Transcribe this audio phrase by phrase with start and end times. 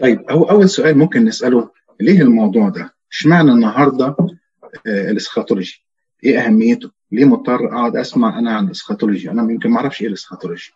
[0.00, 4.06] طيب هو أول سؤال ممكن نسأله ليه الموضوع ده؟ إشمعنى النهارده
[4.86, 5.84] آه الإسخاتولوجي؟
[6.24, 10.72] إيه أهميته؟ ليه مضطر أقعد أسمع أنا عن الإسخاتولوجي؟ أنا يمكن ما أعرفش إيه الإسخاتولوجي.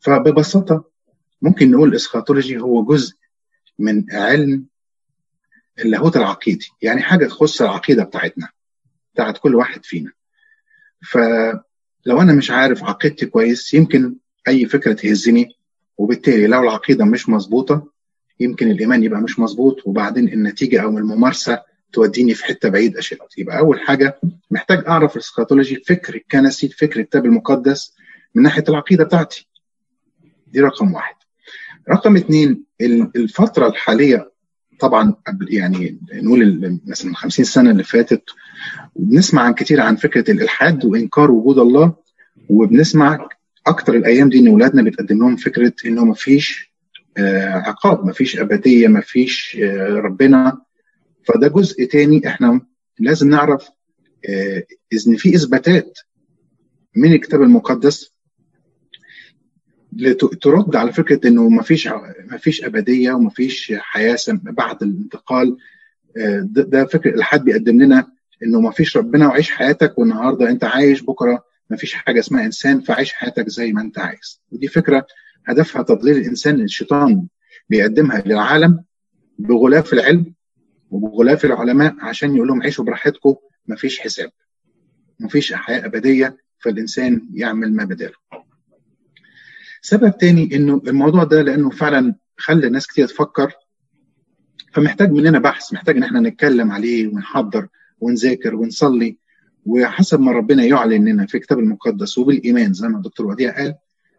[0.00, 0.84] فببساطة
[1.42, 3.14] ممكن نقول الإسخاتولوجي هو جزء
[3.78, 4.66] من علم
[5.78, 8.48] اللاهوت العقيدي، يعني حاجة تخص العقيدة بتاعتنا
[9.14, 10.12] بتاعت كل واحد فينا.
[11.02, 14.16] فلو أنا مش عارف عقيدتي كويس يمكن
[14.48, 15.48] أي فكرة تهزني
[15.98, 17.93] وبالتالي لو العقيدة مش مظبوطة
[18.40, 21.62] يمكن الإيمان يبقى مش مظبوط وبعدين النتيجة أو الممارسة
[21.92, 24.20] توديني في حتة بعيد اشد يبقى أول حاجة
[24.50, 27.94] محتاج أعرف الاسكاتولوجي فكر الكنسي فكر الكتاب المقدس
[28.34, 29.48] من ناحية العقيدة بتاعتي.
[30.46, 31.14] دي رقم واحد.
[31.90, 32.64] رقم اثنين
[33.16, 34.30] الفترة الحالية
[34.80, 35.14] طبعا
[35.48, 38.22] يعني نقول مثلا 50 سنة اللي فاتت
[38.94, 41.94] وبنسمع عن كتير عن فكرة الإلحاد وإنكار وجود الله
[42.48, 43.28] وبنسمع
[43.66, 46.73] أكتر الأيام دي إن أولادنا بتقدم لهم فكرة إنه ما فيش
[47.18, 48.04] عقاب.
[48.06, 49.56] ما فيش أبدية ما فيش
[49.88, 50.62] ربنا.
[51.24, 52.60] فده جزء تاني إحنا
[52.98, 53.68] لازم نعرف
[55.08, 55.98] ان في إثباتات
[56.96, 58.14] من الكتاب المقدس
[60.40, 61.88] ترد على فكرة إنه ما فيش
[62.30, 65.56] ما فيش أبدية وما فيش حياة بعد الانتقال.
[66.46, 68.12] ده فكر الحد بيقدم لنا
[68.42, 72.80] إنه ما فيش ربنا وعيش حياتك والنهاردة أنت عايش بكرة ما فيش حاجة اسمها إنسان
[72.80, 74.40] فعيش حياتك زي ما أنت عايز.
[74.52, 75.06] ودي فكرة
[75.46, 77.26] هدفها تضليل الإنسان الشيطان
[77.68, 78.84] بيقدمها للعالم
[79.38, 80.34] بغلاف العلم
[80.90, 83.34] وبغلاف العلماء عشان يقول لهم عيشوا براحتكم
[83.68, 84.30] مفيش حساب
[85.20, 88.14] مفيش حياة أبدية فالإنسان يعمل ما بداله.
[89.82, 93.52] سبب تاني إنه الموضوع ده لأنه فعلا خلى ناس كتير تفكر
[94.72, 97.68] فمحتاج مننا بحث محتاج إن إحنا نتكلم عليه ونحضر
[98.00, 99.18] ونذاكر ونصلي
[99.66, 103.74] وحسب ما ربنا يعلن لنا في الكتاب المقدس وبالإيمان زي ما الدكتور وديع قال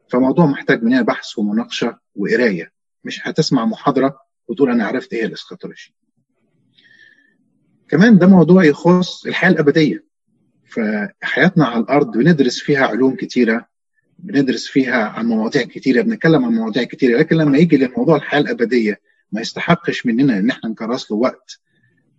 [0.10, 2.72] فموضوع محتاج مننا بحث ومناقشة وقراية.
[3.04, 5.96] مش هتسمع محاضرة وتقول أنا عرفت إيه الإسكاتولوجي.
[7.90, 10.06] كمان ده موضوع يخص الحياة الأبدية.
[10.66, 13.68] فحياتنا على الأرض بندرس فيها علوم كتيرة
[14.20, 17.18] بندرس فيها عن مواضيع كتيرة بنتكلم عن مواضيع كتيرة.
[17.20, 19.02] لكن لما يجي للموضوع الحياة الأبدية
[19.32, 21.60] ما يستحقش مننا إن إحنا نكرس له وقت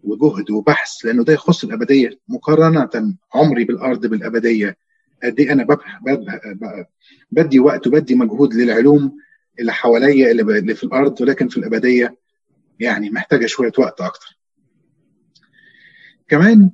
[0.02, 4.76] وجهد وبحث لأنه ده يخص الأبدية مقارنة عمري بالأرض بالأبدية.
[5.24, 6.00] قد إيه أنا ببح
[7.30, 9.18] بدي وقت وبدي مجهود للعلوم
[9.60, 12.16] اللي حواليا اللي في الأرض ولكن في الأبدية
[12.80, 14.38] يعني محتاجة شوية وقت أكتر.
[16.28, 16.70] كمان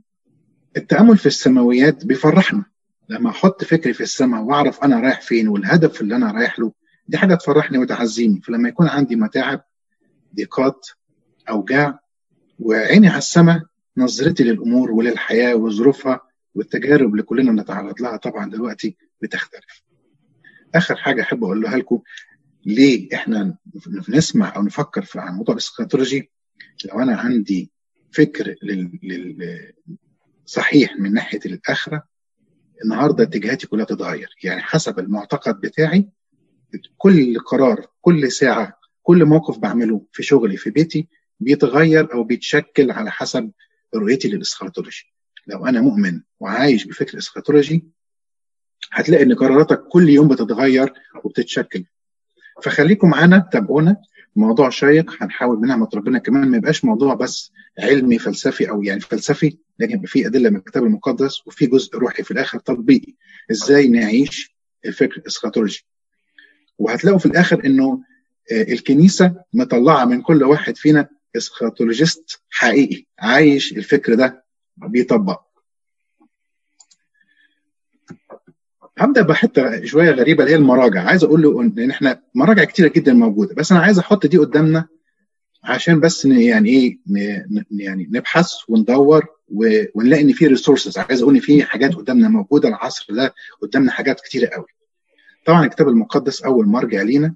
[0.77, 2.65] التأمل في السماويات بيفرحنا
[3.09, 6.73] لما أحط فكري في السماء وأعرف أنا رايح فين والهدف اللي أنا رايح له
[7.09, 9.61] دي حاجة تفرحني وتعزيني فلما يكون عندي متاعب
[10.37, 10.87] ضيقات
[11.51, 11.99] أوجاع
[12.59, 13.63] وعيني على السماء
[13.97, 16.21] نظرتي للأمور وللحياة وظروفها
[16.55, 19.83] والتجارب اللي كلنا بنتعرض لها طبعا دلوقتي بتختلف.
[20.75, 22.03] آخر حاجة أحب أقولها لكم
[22.67, 23.57] ليه إحنا
[24.09, 26.31] نسمع أو نفكر في عن موضوع الاسكاتولوجي
[26.85, 27.71] لو أنا عندي
[28.13, 28.99] فكر لل...
[29.03, 29.73] لل...
[30.47, 32.03] صحيح من ناحية الآخرة
[32.85, 36.09] النهارده اتجاهاتي كلها تتغير يعني حسب المعتقد بتاعي
[36.99, 41.09] كل قرار كل ساعة كل موقف بعمله في شغلي في بيتي
[41.41, 43.51] بيتغير أو بيتشكل على حسب
[43.95, 45.12] رؤيتي للاسخاتولوجي
[45.47, 47.85] لو أنا مؤمن وعايش بفكر اسخاتولوجي
[48.93, 50.93] هتلاقي إن قراراتك كل يوم بتتغير
[51.25, 51.85] وبتتشكل.
[52.63, 53.97] فخليكم معانا تابعونا.
[54.37, 56.49] موضوع شيق هنحاول بنعمة ربنا كمان.
[56.49, 60.85] ما يبقاش موضوع بس علمي فلسفي أو يعني فلسفي لكن يبقى فيه أدلة من الكتاب
[60.85, 63.15] المقدس وفي جزء روحي في الآخر تطبيقي
[63.51, 65.87] إزاي نعيش الفكر الاسخاتولوجي
[66.79, 68.03] وهتلاقوا في الآخر إنه
[68.53, 74.42] الكنيسة مطلعة من كل واحد فينا eschatologist حقيقي عايش الفكر ده
[74.89, 75.41] بيطبق
[78.99, 81.03] هبدا بحتة شوية غريبة اللي هي المراجع.
[81.03, 83.55] عايز أقول له ان إحنا مراجع كتيرة جدا موجودة.
[83.55, 84.89] بس أنا عايز أحط دي قدامنا
[85.65, 86.99] عشان بس يعني إيه
[87.71, 89.27] يعني نبحث وندور
[89.95, 92.69] ونلاقي إن في resources عايز أقول إن في حاجات قدامنا موجودة.
[92.69, 94.67] العصر ده قدامنا حاجات كتيرة قوي.
[95.47, 97.35] طبعا الكتاب المقدس أول مرجع لينا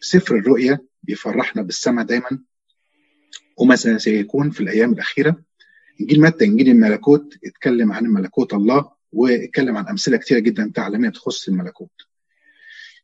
[0.00, 2.38] سفر الرؤيا بيفرحنا بالسماء دايما
[3.56, 5.49] وما سيكون في الأيام الأخيرة.
[6.00, 11.48] انجيل متى انجيل الملكوت اتكلم عن ملكوت الله واتكلم عن أمثلة كتيرة جدا تعليمية تخص
[11.48, 11.90] الملكوت.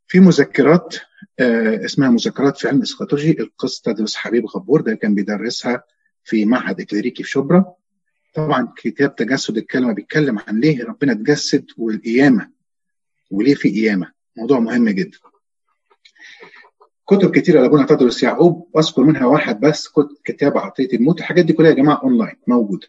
[0.08, 0.96] في مذكرات
[1.38, 5.82] آه اسمها مذكرات في علم الاسخاتولوجي القس تدرس حبيب غبور ده كان بيدرسها
[6.24, 7.74] في معهد إكليريكي في شبرا.
[8.34, 12.50] طبعا كتاب تجسد الكلمة بيتكلم عن ليه ربنا اتجسد والقيامة
[13.30, 15.18] وليه في قيامة موضوع مهم جدا.
[17.06, 19.88] كتب كتيره لابونا تدرس يعقوب واذكر منها واحد بس
[20.24, 21.18] كتاب عطيه الموت.
[21.18, 22.88] الحاجات دي كلها يا جماعة اونلاين موجودة.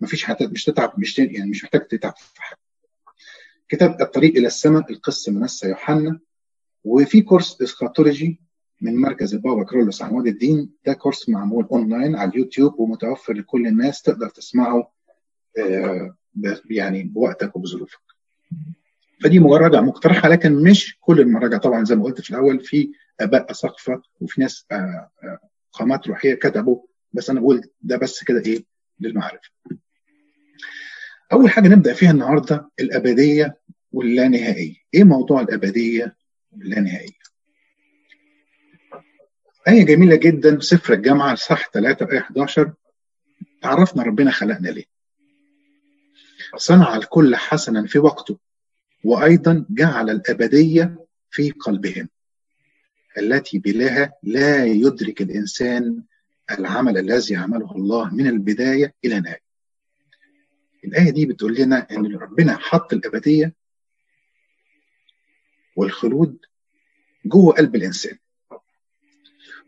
[0.00, 2.58] مفيش حتى مش تتعب مش يعني مش محتاج تتعب في حاجة.
[3.68, 6.18] كتاب الطريق إلى السماء القس منسى يوحنا.
[6.84, 8.40] وفي course اسخاتولوجي
[8.80, 10.70] من مركز البابا كيرلس عمود الدين.
[10.86, 14.02] ده course معمول اونلاين على اليوتيوب ومتوفر لكل الناس.
[14.02, 14.92] تقدر تسمعه
[16.70, 18.00] يعني بوقتك وبظروفك.
[19.22, 21.58] فدي مراجع مقترحة لكن مش كل المراجع.
[21.58, 22.92] طبعا زي ما قلت في الأول في
[23.22, 24.66] أباء اساقفه وفي ناس
[25.72, 26.82] قامات روحية كتبوا
[27.12, 28.64] بس أنا بقول ده بس كده إيه
[29.00, 29.50] للمعرفة.
[31.32, 33.56] أول حاجة نبدأ فيها النهارده الأبدية
[33.92, 34.74] واللانهائية.
[34.94, 36.16] إيه موضوع الأبدية
[36.52, 37.22] واللانهائية؟
[39.68, 42.72] آية جميلة جدا سفر الجامعة صح 3 آية 11
[43.64, 44.84] عرفنا ربنا خلقنا ليه.
[46.56, 48.38] صنع الكل حسنا في وقته
[49.04, 52.08] وأيضا جعل الأبدية في قلبهم
[53.18, 56.02] التي بلاها لا يدرك الإنسان
[56.50, 59.42] العمل الذي عمله الله من البداية إلى النهاية
[60.84, 63.54] الآية دي بتقول لنا أن ربنا حط الأبدية
[65.76, 66.38] والخلود
[67.24, 68.18] جوه قلب الإنسان.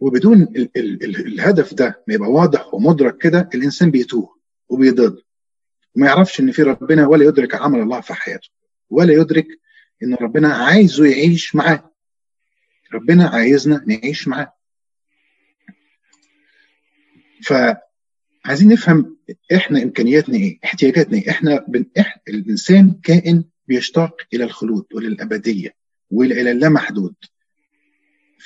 [0.00, 4.36] وبدون ال ال ال الهدف ده ما يبقى واضح ومدرك كده الإنسان بيتوه
[4.68, 5.22] وبيضل.
[5.96, 8.48] وما يعرفش إن في ربنا ولا يدرك عمل الله في حياته
[8.90, 9.46] ولا يدرك
[10.02, 11.93] إن ربنا عايزه يعيش معاه.
[12.92, 14.54] ربنا عايزنا نعيش معاه.
[17.42, 19.16] فعايزين نفهم
[19.54, 21.30] إحنا إمكانياتنا إيه احتياجاتنا إيه.
[21.30, 21.86] إحنا بن...
[21.98, 22.20] إح...
[22.28, 25.74] الإنسان كائن بيشتاق إلى الخلود وللأبدية
[26.10, 27.14] والى اللامحدود.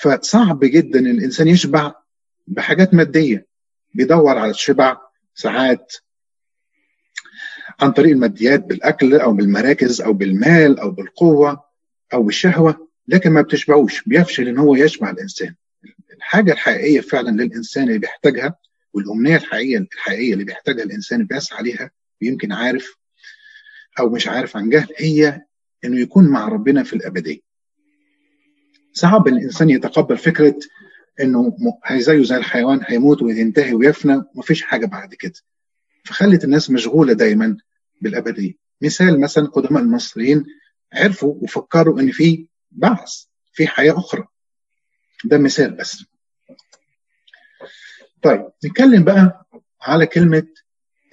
[0.00, 1.94] فصعب جدا إن الإنسان يشبع
[2.46, 3.46] بحاجات مادية.
[3.94, 4.96] بيدور على الشبع
[5.34, 5.92] ساعات
[7.80, 11.64] عن طريق الماديات بالأكل أو بالمراكز أو بالمال أو بالقوة
[12.12, 12.87] أو بالشهوة.
[13.08, 15.54] لكن ما بتشبعوش بيفشل ان هو يشبع الإنسان.
[16.16, 18.56] الحاجة الحقيقية فعلا للانسان اللي بيحتاجها
[18.92, 21.90] والأمنية الحقيقية الحقيقية اللي بيحتاجها الإنسان بيسعى عليها
[22.22, 22.96] ويمكن عارف
[23.98, 25.42] أو مش عارف عن جهل هي
[25.84, 27.40] إنه يكون مع ربنا في الأبدية.
[28.92, 30.58] صعب الإنسان يتقبل فكرة
[31.20, 31.56] إنه
[31.92, 35.40] زيه زي الحيوان هيموت وينتهي ويفنى ومفيش حاجة بعد كده.
[36.04, 37.56] فخلت الناس مشغولة دايما
[38.00, 38.52] بالأبدية.
[38.82, 40.44] مثال مثلا قدماء المصريين
[40.92, 42.46] عرفوا وفكروا إن في
[42.78, 44.28] بعث في حياة أخرى.
[45.24, 46.04] ده مثال بس.
[48.22, 49.46] طيب نتكلم بقى
[49.82, 50.46] على كلمة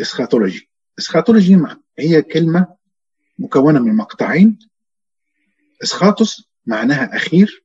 [0.02, 0.70] اسخاتولوجي
[1.00, 1.58] اسخاتولوجي
[2.00, 2.76] هي كلمة
[3.40, 4.60] مكونة من مقطعين.
[5.84, 7.64] اسخاتوس معناها أخير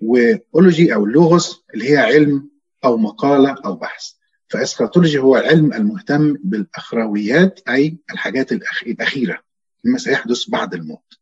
[0.00, 2.50] واولوجي أو لوغوس اللي هي علم
[2.84, 4.12] أو مقالة أو بحث.
[4.48, 9.42] فاسخاتولوجي هو العلم المهتم بالأخرويات أي الحاجات الأخيرة.
[9.84, 11.15] مما سيحدث بعد الموت.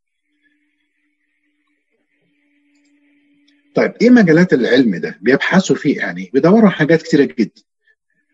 [3.75, 7.63] طيب إيه مجالات العلم ده؟ بيبحثوا فيه يعني بيدوروا على حاجات كتيرة جدا.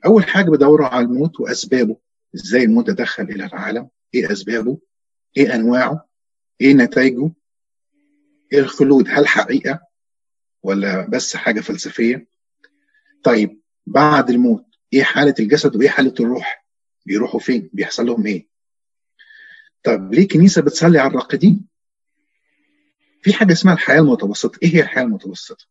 [0.04, 1.96] أول حاجة بيدوروا على الموت وأسبابه،
[2.34, 4.78] إزاي الموت دخل إلى العالم؟ إيه أسبابه؟
[5.37, 6.08] إيه أنواعه؟
[6.60, 7.31] إيه نتائجه؟
[8.52, 9.81] إيه الخلود؟ هل حقيقة
[10.62, 12.26] ولا بس حاجة فلسفية؟
[13.22, 16.66] طيب بعد الموت إيه حالة الجسد وإيه حالة الروح
[17.06, 18.46] بيروحوا فين بيحصل لهم إيه
[19.84, 21.66] طب ليه الكنيسه بتصلي على الراقدين
[23.22, 24.58] في حاجة اسمها الحياة المتوسطة.
[24.62, 25.67] إيه هي الحياة المتوسطة؟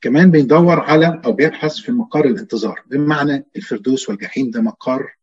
[0.00, 2.82] كمان بيدور على أو بيبحث في مقر الانتظار.
[2.86, 5.16] بمعنى الفردوس والجحيم ده مقر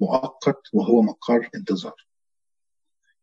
[0.00, 2.06] مؤقت وهو مقر انتظار.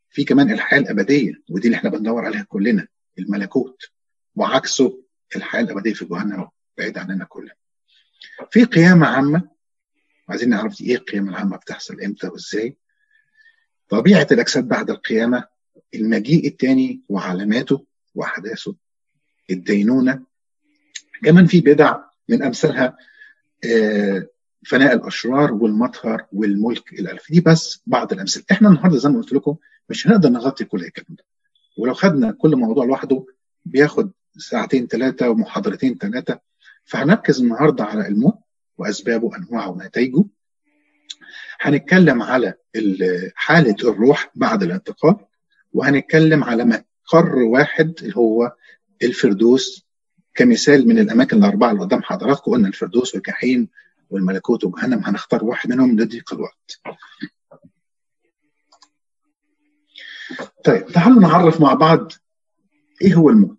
[0.10, 2.88] في كمان الحياة الأبدية ودي اللي إحنا بندور عليها كلنا
[3.20, 3.84] الملكوت.
[4.36, 5.04] وعكسه
[5.36, 6.48] الحياة الأبدية في جهنم
[6.78, 7.54] بعيد عننا كلنا.
[8.52, 9.50] في قيامة عامة.
[10.30, 12.78] عايزين نعرف دي إيه القيامة العامة بتحصل إمتى وإزاي؟
[13.90, 15.59] طبيعة الأجساد بعد القيامة
[15.96, 18.76] المجيء الثاني وعلاماته وأحداثه.
[19.50, 20.24] الدينونة.
[21.24, 21.98] كمان في بدع
[22.30, 22.98] من أمثالها
[24.66, 27.32] فناء الأشرار والمطهر والملك الألف.
[27.32, 28.44] دي بس بعض الأمثلة.
[28.52, 29.56] إحنا النهاردة زي ما قلت لكم
[29.90, 31.24] مش هنقدر نغطي كل الكلام ده.
[31.78, 33.26] ولو خدنا كل موضوع لوحده
[33.66, 36.40] بياخد ساعتين ثلاثة ومحاضرتين ثلاثة
[36.86, 38.38] فهنركز النهارده على الموت
[38.78, 40.24] وأسبابه وانواعه ونتائجه.
[41.62, 42.54] هنتكلم على
[43.36, 45.16] حالة الروح بعد الانتقال.
[45.74, 48.56] وهنتكلم على مقر واحد اللي هو
[49.04, 49.86] الفردوس
[50.36, 53.68] كمثال من الأماكن الأربعة اللي قدام حضراتكم قلنا الفردوس والجحيم
[54.10, 56.82] والملكوت وجهنم هنختار واحد منهم لضيق الوقت.
[60.66, 62.12] طيب تعالوا نعرف مع بعض
[63.02, 63.58] إيه هو الموت؟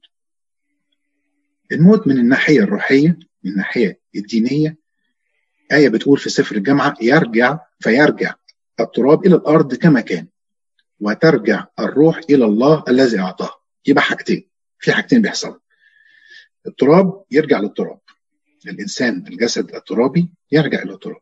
[1.72, 4.76] الموت من الناحية الروحية من الناحية الدينية
[5.72, 8.34] آية بتقول في سفر الجامعة يرجع فيرجع
[8.80, 10.26] التراب إلى الأرض كما كان
[11.00, 13.50] وترجع الروح إلى الله الذي أعطاه.
[13.87, 14.49] يبقى حاجتين.
[14.78, 15.59] في حاجتين بيحصلوا
[16.66, 17.99] التراب يرجع للتراب.
[18.66, 21.21] الإنسان الجسد الترابي يرجع إلى التراب.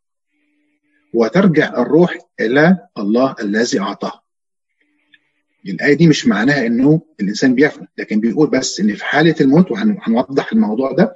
[1.15, 4.21] وترجع الروح إلى الله الذي أعطاه.
[5.67, 10.53] الآية دي مش معناها إنه الإنسان بيفنى لكن بيقول بس إن في حالة الموت وهنوضح
[10.53, 11.15] الموضوع ده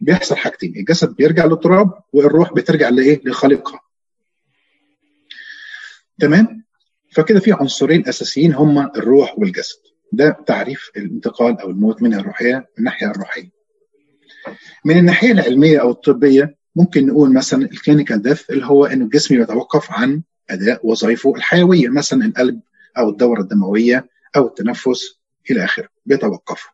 [0.00, 0.76] بيحصل حاجتين.
[0.76, 3.80] الجسد بيرجع للتراب والروح بترجع لإيه؟ لخالقها.
[6.20, 6.64] تمام؟
[7.14, 9.78] فكده في عنصرين أساسيين هما الروح والجسد.
[10.12, 13.50] ده تعريف الانتقال أو الموت من الروحية من الناحية الروحية.
[14.84, 19.92] من الناحية العلمية أو الطبية ممكن نقول مثلا الكلينيكال ديث اللي هو إنه الجسم يتوقف
[19.92, 22.60] عن أداء وظائفه الحيوية مثلا القلب
[22.98, 24.06] أو الدورة الدموية
[24.36, 25.18] أو التنفس
[25.50, 26.70] إلى آخره بيتوقفوا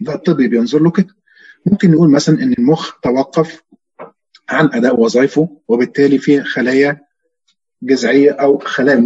[0.00, 1.16] ده الطبي بينظر له كده.
[1.66, 3.62] ممكن نقول مثلا إن المخ توقف
[4.48, 7.00] عن أداء وظائفه وبالتالي في خلايا
[7.82, 8.98] جذعية أو خلايا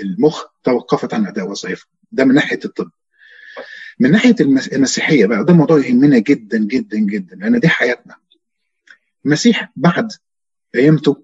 [0.00, 1.86] المخ توقفت عن أداء وظائفه.
[2.12, 2.90] ده من ناحية الطب.
[3.98, 4.34] من ناحية
[4.72, 7.36] المسيحية بقى ده موضوع يهمنا جدا جدا جدا.
[7.36, 8.14] لأن دي حياتنا.
[9.24, 10.12] المسيح بعد
[10.74, 11.22] قيامته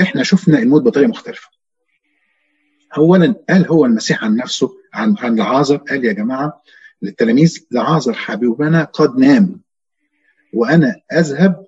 [0.00, 1.48] إحنا شفنا الموت بطريقة مختلفة.
[2.96, 6.62] اولا قال هو المسيح عن نفسه عن عن لعازر قال يا جماعة
[7.02, 9.60] للتلاميذ لعازر حبيبنا قد نام.
[10.52, 11.66] وأنا أذهب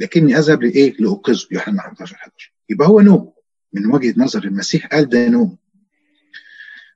[0.00, 3.32] لكني أذهب لإيه؟ لأوقظه يوحنا 11 11 يبقى هو نوم.
[3.72, 5.56] من وجهة نظر المسيح قال ده نوم.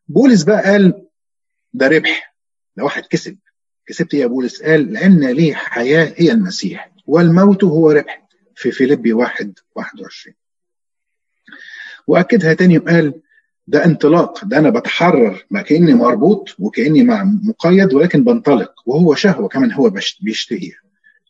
[0.09, 1.07] بولس بقى قال
[1.73, 2.35] ده ربح.
[2.77, 3.39] ده واحد كسب.
[3.87, 4.63] كسبت يا بولس.
[4.63, 8.29] قال لأن لي حياة هي المسيح والموت هو ربح.
[8.57, 10.37] في فيليبي 1 21
[12.07, 13.15] وأكدها تاني وقال
[13.67, 14.45] ده انطلاق.
[14.45, 15.47] ده أنا بتحرر.
[15.51, 18.75] ما كأني مربوط وكأني مع مقيد ولكن بنطلق.
[18.87, 20.84] وهو شهوة كمان هو بيشتهيها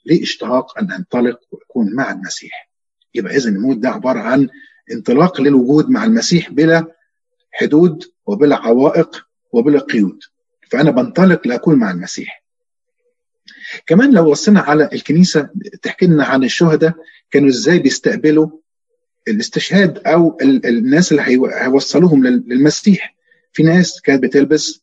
[0.07, 2.71] ليه اشتهاق أن أنطلق وأكون مع المسيح.
[3.15, 4.49] يبقى اذا الموت ده عبارة عن
[4.93, 6.87] انطلاق للوجود مع المسيح بلا
[7.53, 10.19] حدود وبلا عوائق وبلا قيود.
[10.71, 12.45] فأنا بنطلق لأكون مع المسيح.
[13.87, 15.49] كمان لو وصلنا على الكنيسة
[15.83, 16.95] تحكي لنا عن الشهداء
[17.31, 18.49] كانوا إزاي بيستقبلوا
[19.29, 23.15] الاستشهاد أو الناس اللي هيوصلوهم للمسيح.
[23.53, 24.81] في ناس كانت بتلبس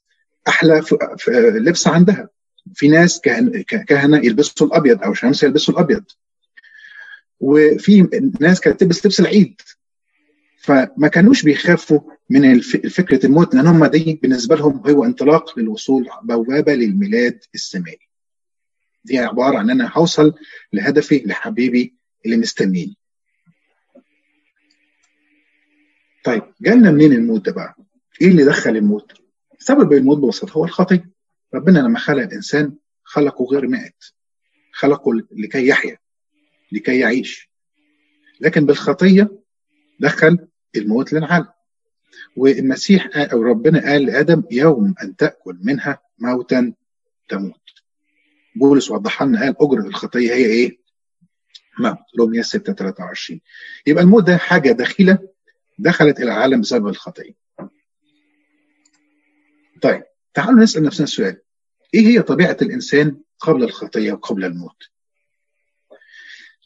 [0.47, 0.81] أحلى
[1.27, 2.29] لبس عندها.
[2.73, 3.21] في ناس
[3.87, 6.03] كهنة يلبسوا الأبيض أو شمس يلبسوا الأبيض
[7.39, 8.01] وفي
[8.39, 9.61] ناس كانت تلبس لبس العيد
[10.57, 11.99] فما كانوش بيخافوا
[12.29, 12.59] من
[12.89, 17.99] فكرة الموت لأن هم دي بالنسبة لهم هو انطلاق للوصول بوابة للميلاد السمائي
[19.03, 20.33] دي عبارة عن ان أنا هوصل
[20.73, 22.97] لهدفي لحبيبي اللي مستنيني
[26.23, 27.75] طيب جالنا منين الموت ده بقى؟
[28.21, 29.11] إيه اللي دخل الموت؟
[29.59, 31.09] سبب الموت ببساطه هو الخطيه.
[31.53, 34.03] ربنا لما خلق الإنسان خلقه غير مائت.
[34.74, 35.98] خلقه لكي يحيا
[36.72, 37.50] لكي يعيش.
[38.41, 39.39] لكن بالخطية
[40.00, 41.48] دخل الموت للعالم.
[42.38, 46.74] والمسيح أو ربنا قال لآدم يوم أن تأكل منها موتا
[47.29, 47.62] تموت.
[48.55, 50.77] بولس وضح لنا قال اجره الخطية هي إيه؟
[51.79, 53.41] موت رومية 6 23
[53.88, 55.20] يبقى الموت ده حاجة دخيلة
[55.79, 57.34] دخلت إلى العالم بسبب الخطية.
[59.81, 61.41] طيب تعالوا نسأل نفسنا السؤال
[61.93, 64.83] إيه هي طبيعة الإنسان قبل الخطية وقبل الموت؟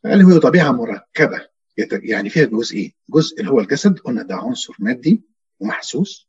[0.06, 1.48] قال هو طبيعة مركبة
[1.92, 5.22] يعني فيها جزئين، جزء اللي هو الجسد قلنا ده عنصر مادي
[5.60, 6.28] ومحسوس.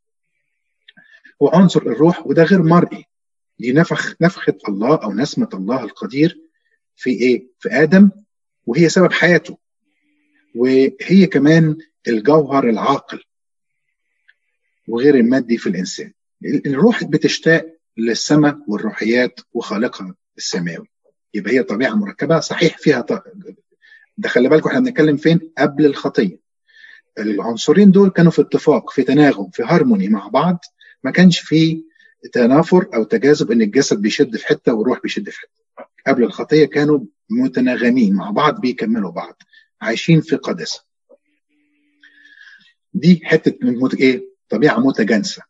[1.39, 3.05] وعنصر الروح وده غير مرئي.
[3.59, 6.41] دي نفخ نفخة الله أو نسمة الله القدير
[6.95, 8.09] في إيه؟ في آدم
[8.65, 9.57] وهي سبب حياته.
[10.55, 11.77] وهي كمان
[12.07, 13.23] الجوهر العاقل
[14.87, 16.13] وغير المادي في الإنسان.
[16.45, 17.65] الروح بتشتاق
[17.97, 20.87] للسماء والروحيات وخالقها السماوي.
[21.33, 23.23] يبقى هي طبيعة مركبة صحيح فيها ط...
[24.17, 26.39] ده خلي بالكم إحنا بنتكلم فين؟ قبل الخطية.
[27.19, 30.59] العنصرين دول كانوا في اتفاق في تناغم في هارموني مع بعض
[31.03, 31.83] ما كانش في
[32.33, 35.85] تنافر أو تجاذب إن الجسد بيشد في حتة والروح بيشد في حتة.
[36.07, 39.41] قبل الخطية كانوا متناغمين مع بعض بيكملوا بعض
[39.81, 40.83] عايشين في قداسة.
[42.93, 43.57] دي حتة
[43.99, 45.41] إيه؟ طبيعة متجانسة.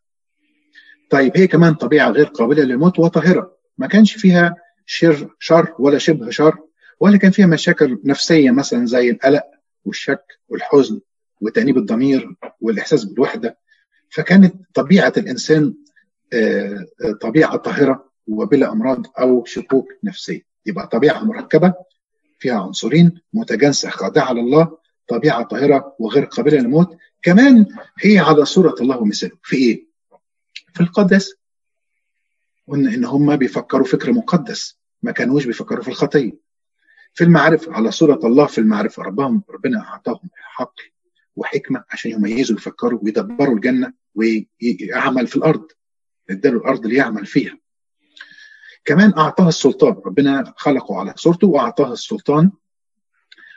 [1.10, 3.58] طيب هي كمان طبيعة غير قابلة للموت وطاهرة.
[3.78, 6.58] ما كانش فيها شر شر ولا شبه شر
[7.00, 9.44] ولا كان فيها مشاكل نفسية مثلا زي القلق
[9.86, 11.00] والشك والحزن
[11.42, 13.58] وتأنيب الضمير والإحساس بالوحدة.
[14.10, 15.74] فكانت طبيعة الإنسان
[17.22, 20.42] طبيعة طاهرة وبلا أمراض أو شكوك نفسية.
[20.66, 21.74] يبقى طبيعة مركبة
[22.40, 26.98] فيها عنصرين متجانسة خاضعة لله طبيعة طاهرة وغير قابلة للموت.
[27.22, 27.66] كمان
[28.00, 29.87] هي على صورة الله ومثاله في إيه؟
[30.78, 31.34] في القدس.
[32.68, 36.38] قلنا إن هم بيفكروا فكر مقدس ما كانوش بيفكروا في الخطية.
[37.14, 40.30] في المعرفة على صورة الله في المعرفة ربهم ربنا أعطاهم
[40.60, 40.84] عقل
[41.36, 45.68] وحكمة عشان يميزوا يفكروا ويدبروا الجنة ويعمل في الأرض.
[46.30, 47.58] اداله الأرض اللي يعمل فيها.
[48.86, 50.02] كمان أعطاه السلطان.
[50.06, 52.52] ربنا خلقه على صورته وأعطاه السلطان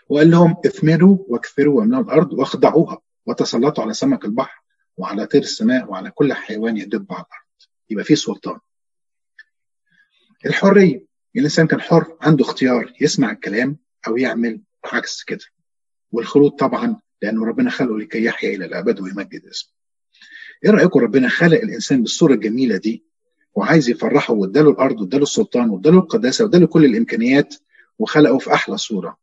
[0.08, 4.62] وقال لهم اثمروا واكثروا واملأوا الأرض وأخضعوها وتسلطوا على سمك البحر.
[5.00, 7.70] وعلى طير السماء وعلى كل حيوان يدب على الأرض.
[7.90, 8.58] يبقى في سلطان.
[10.46, 11.04] الحرية.
[11.36, 13.76] الإنسان كان حر عنده اختيار يسمع الكلام
[14.06, 15.44] أو يعمل عكس كده.
[16.12, 19.72] والخلود طبعا لأنه ربنا خلقه لكي يحيا إلى الأبد ويمجد اسمه.
[20.64, 23.04] إيه رأيكم ربنا خلق الإنسان بالصورة الجميلة دي؟
[23.54, 27.54] وعايز يفرحه واداله الأرض واداله السلطان واداله القداسة واداله كل الإمكانيات
[27.98, 29.18] وخلقه في أحلى صورة.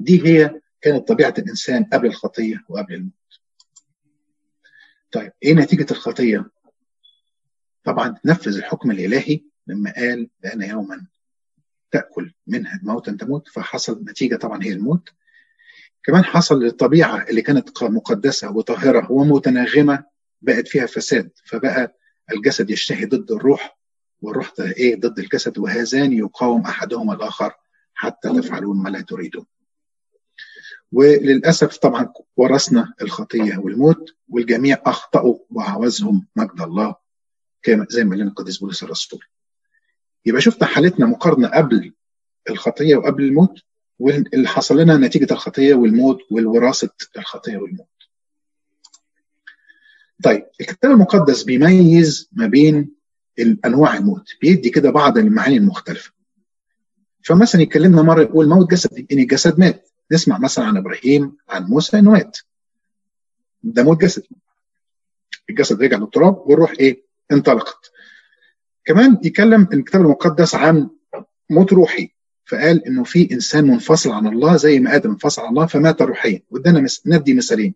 [0.00, 3.12] دي هي كانت طبيعة الإنسان قبل الخطية وقبل الموت.
[5.14, 6.50] طيب إيه نتيجة الخطية
[7.84, 11.06] طبعا نفذ الحكم الإلهي لما قال لأن يوما
[11.90, 15.08] تأكل منها موتا تموت فحصل نتيجة طبعا هي الموت
[16.04, 20.04] كمان حصل للطبيعة اللي كانت مقدسة وطاهرة ومتناغمة
[20.42, 21.98] بقت فيها فساد فبقى
[22.32, 23.78] الجسد يشتهي ضد الروح
[24.22, 27.52] والروح إيه ضد الجسد وهذان يقاوم أحدهما الآخر
[27.94, 29.46] حتى تفعلون ما لا تريدون.
[30.94, 36.94] وللأسف طبعا ورثنا الخطية والموت والجميع أخطأوا وعوزهم مجد الله
[37.62, 39.20] كما زي ما قال القديس بولس الرسول.
[40.26, 41.92] يبقى شفنا حالتنا مقارنة قبل
[42.50, 43.58] الخطية وقبل الموت
[43.98, 47.86] واللي حصل لنا نتيجة الخطية والموت والوراثة الخطية والموت.
[50.24, 52.94] طيب الكتاب المقدس بيميز ما بين
[53.64, 56.12] انواع الموت بيدي كده بعض المعاني المختلفة
[57.24, 61.98] فمثلا يكلمنا مرة يقول موت جسد ان الجسد مات نسمع مثلا عن إبراهيم عن موسى
[61.98, 62.38] إنه مات.
[63.62, 64.22] ده موت جسد.
[65.50, 67.90] الجسد رجع للتراب والروح إيه؟ انطلقت.
[68.84, 70.88] كمان يكلم الكتاب المقدس عن
[71.50, 72.10] موت روحي.
[72.46, 76.42] فقال إنه في إنسان منفصل عن الله زي ما آدم انفصل عن الله فمات روحيا.
[76.50, 77.74] وادانا ندي مثالين.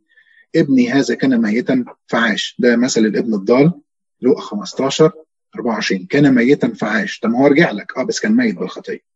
[0.57, 2.57] ابني هذا كان ميتا فعاش.
[2.59, 3.73] ده مثل الابن الضال
[4.21, 5.13] لوقا 15
[5.55, 7.19] 24 كان ميتا فعاش.
[7.19, 7.99] طب هو رجع لك.
[7.99, 9.08] آه بس كان ميت بالخطيه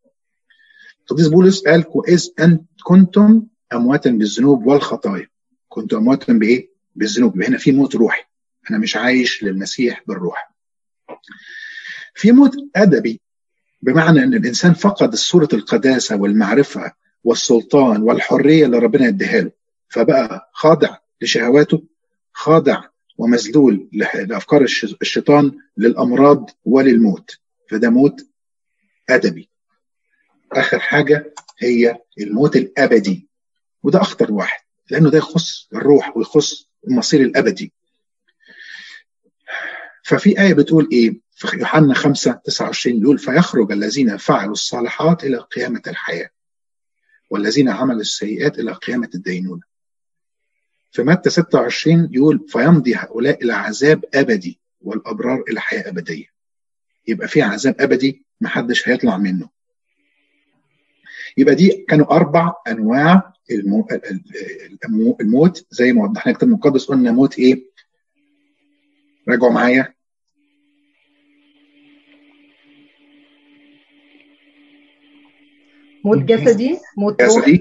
[1.03, 5.29] القديس بولس قال إذ أنت كنتم أمواتا بالذنوب والخطايا
[5.69, 8.23] كنتم أمواتا بإيه؟ بالذنوب هنا في موت روحي
[8.71, 10.53] أنا مش عايش للمسيح بالروح
[12.15, 13.21] في موت أدبي
[13.83, 16.93] بمعنى أن الإنسان فقد صورة القداسة والمعرفة
[17.25, 19.51] والسلطان والحرية اللي ربنا اديها له
[19.89, 21.83] فبقى خاضع لشهواته
[22.33, 22.85] خاضع
[23.19, 24.63] ومذلول لافكار
[25.03, 27.39] الشيطان للامراض وللموت
[27.71, 28.27] فده موت
[29.11, 29.49] ادبي
[30.53, 33.29] آخر حاجة هي الموت الأبدي.
[33.83, 34.61] وده أخطر واحد
[34.91, 37.73] لأنه ده يخص الروح ويخص المصير الأبدي.
[40.05, 45.83] ففي آية بتقول إيه؟ في يوحنا 5 29 بيقول فيخرج الذين فعلوا الصالحات إلى قيامة
[45.87, 46.31] الحياة
[47.31, 49.63] والذين عملوا السيئات إلى قيامة الدينونة.
[50.91, 56.27] في متى 26 يقول فيمضي هؤلاء إلى عذاب أبدي والأبرار إلى حياة أبدية.
[57.09, 59.49] يبقى في عذاب أبدي محدش هيطلع منه.
[61.37, 63.89] يبقى دي كانوا أربع أنواع المو...
[65.21, 67.65] الموت زي ما وضحنا الكتاب المقدس قلنا موت إيه؟
[69.29, 69.95] راجعوا معايا.
[76.05, 77.61] موت جسدي موت جسدي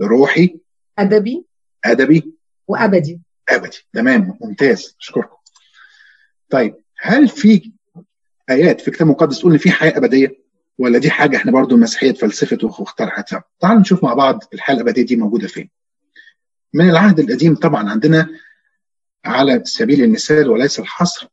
[0.00, 0.56] روحي
[0.98, 1.44] أدبي
[1.84, 2.32] أدبي
[2.68, 3.20] وأبدي.
[3.48, 3.78] أبدي.
[3.92, 4.96] تمام ممتاز.
[5.00, 5.36] أشكركم.
[6.50, 7.72] طيب هل في
[8.50, 10.41] آيات في الكتاب المقدس تقول إن في حياة أبدية؟
[10.82, 15.16] ولا دي حاجة إحنا برضو المسيحيه اتفلسفت واخترعتها تعالوا نشوف مع بعض الحياة الابديه دي
[15.16, 15.70] موجودة فين
[16.74, 18.28] من العهد القديم طبعا عندنا
[19.24, 21.28] على سبيل المثال وليس الحصر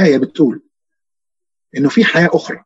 [0.00, 0.62] آية بتقول
[1.76, 2.64] إنه في حياة أخرى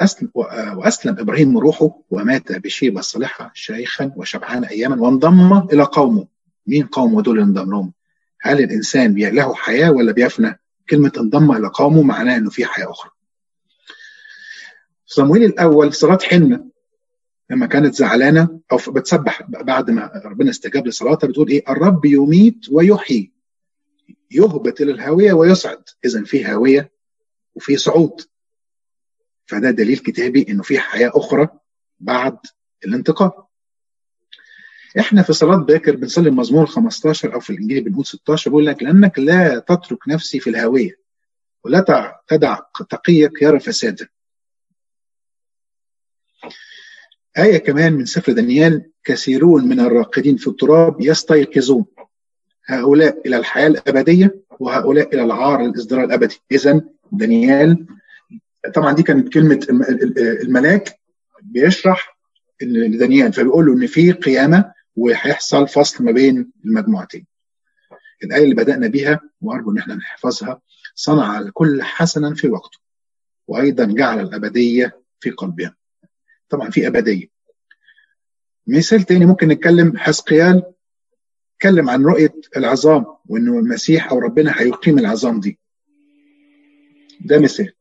[0.00, 6.26] أسلم وأسلم إبراهيم روحه ومات بشيبة صالحة شيخا وشبعان اياما وانضم إلى قومه
[6.66, 7.92] مين قومه دول انضم لهم؟
[8.40, 13.10] هل الإنسان له حياة ولا بيفنى؟ كلمة انضم إلى قومه معناه إنه في حياة أخرى.
[15.06, 16.64] صمويل الأول صلاة حنه
[17.50, 23.32] لما كانت زعلانة أو بتسبح بعد ما ربنا استجاب لصلاتها بتقول إيه؟ الرب يميت ويحيي
[24.30, 26.90] يهبط إلى الهاويه ويصعد، اذا في هاويه
[27.54, 28.20] وفي صعود.
[29.46, 31.48] فده دليل كتابي إنه في حياة أخرى
[32.00, 32.38] بعد
[32.84, 33.30] الانتقال.
[34.98, 39.18] إحنا في صلاة باكر بنصلي المزمور 15 أو في الإنجيل بنقول 16 بيقول لك لأنك
[39.18, 40.98] لا تترك نفسي في الهاويه
[41.64, 41.80] ولا
[42.28, 44.08] تدع تقيك يرى فسادا.
[47.38, 51.84] آية كمان من سفر دانيال كثيرون من الراقدين في التراب يستيقظون.
[52.66, 56.40] هؤلاء إلى الحياة الأبدية وهؤلاء إلى العار الإصدار الأبدي.
[56.52, 56.80] إذا
[57.12, 57.86] دانيال
[58.74, 59.66] طبعا دي كانت كلمة
[60.42, 60.98] الملاك
[61.42, 62.18] بيشرح
[62.62, 67.26] لدانيال فبيقول له إن في قيامة وهيحصل فصل ما بين المجموعتين.
[68.24, 70.60] الآية اللي بدأنا بيها وأرجو إن إحنا نحفظها
[70.94, 72.78] صنع الكل حسنا في وقته
[73.48, 75.72] وأيضا جعل الأبدية في قلبهم
[76.48, 77.26] طبعا في أبدية.
[78.66, 80.62] مثال تاني ممكن نتكلم حسقيال
[81.56, 85.58] اتكلم عن رؤية العظام وإنه المسيح أو ربنا هيقيم العظام دي.
[87.20, 87.72] ده مثال.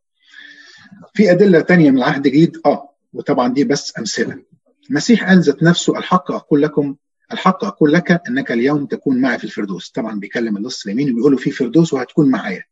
[1.13, 4.43] في أدلة تانية من العهد الجديد آه وطبعا دي بس أمثلة.
[4.89, 6.95] المسيح قال ذات نفسه الحق أقول لكم
[7.31, 9.89] الحق أقول لك أنك اليوم تكون معي في الفردوس.
[9.89, 12.63] طبعا بيكلم اللص اليمين وبيقول له في فردوس وهتكون معايا.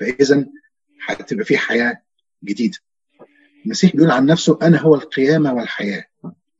[0.00, 0.46] فاذا
[1.06, 2.02] هتبقى في حياة
[2.44, 2.78] جديدة.
[3.64, 6.04] المسيح بيقول عن نفسه أنا هو القيامة والحياة.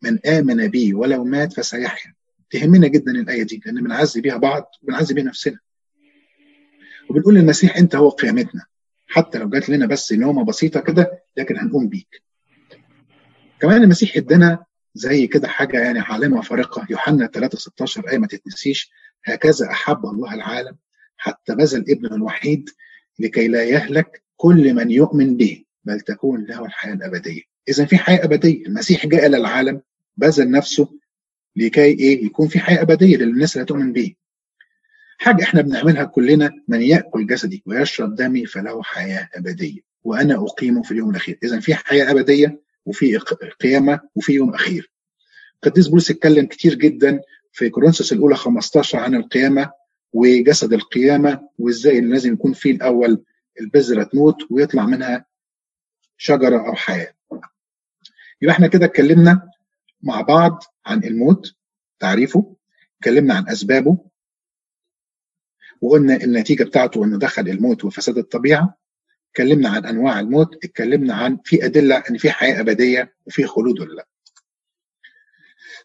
[0.03, 2.15] من آمن بي ولو مات فسيحيا.
[2.51, 5.59] تهمنا جدا الآية دي لأن بنعزي بيها بعض وبنعزي بيها نفسنا.
[7.11, 8.65] وبنقول للمسيح أنت هو قيامتنا.
[9.07, 12.23] حتى لو جات لنا بس نومة بسيطة كده لكن هنقوم بيك.
[13.61, 18.91] كمان المسيح ادانا زي كده حاجة يعني علامه فارقه يوحنا 3 16 آية ما تتنسيش.
[19.25, 20.77] هكذا أحب الله العالم
[21.17, 22.71] حتى بذل ابنه الوحيد
[23.19, 25.65] لكي لا يهلك كل من يؤمن به.
[25.85, 27.43] بل تكون له الحياة الأبدية.
[27.69, 28.67] اذا في حياة أبدية.
[28.67, 29.81] المسيح جاء إلى العالم
[30.17, 30.89] بذل نفسه
[31.57, 34.15] لكي إيه؟ يكون في حياة أبدية للناس اللي تؤمن به
[35.19, 39.81] حاجة إحنا بنعملها كلنا من يأكل جسدي ويشرب دمي فله حياة أبدية.
[40.05, 41.39] وأنا اقيمه في اليوم الأخير.
[41.43, 43.17] اذا في حياة أبدية وفي
[43.61, 44.91] قيامة وفي يوم أخير.
[45.65, 47.21] القديس بولس اتكلم كتير جدا
[47.53, 49.71] في كورنثوس الأولى 15 عن القيامة
[50.13, 53.23] وجسد القيامة وإزاي لازم يكون فيه الأول
[53.61, 55.25] البذرة تموت ويطلع منها
[56.23, 57.15] شجرة أو حياة.
[58.43, 59.51] يبقى إحنا كده اتكلمنا
[60.03, 61.55] مع بعض عن الموت
[61.99, 62.57] تعريفه.
[62.99, 63.99] اتكلمنا عن أسبابه.
[65.81, 68.79] وقلنا النتيجة بتاعته إنه دخل الموت وفساد الطبيعة.
[69.31, 70.65] اتكلمنا عن أنواع الموت.
[70.65, 74.07] اتكلمنا عن في أدلة إن في حياة أبدية وفي خلود ولا لأ.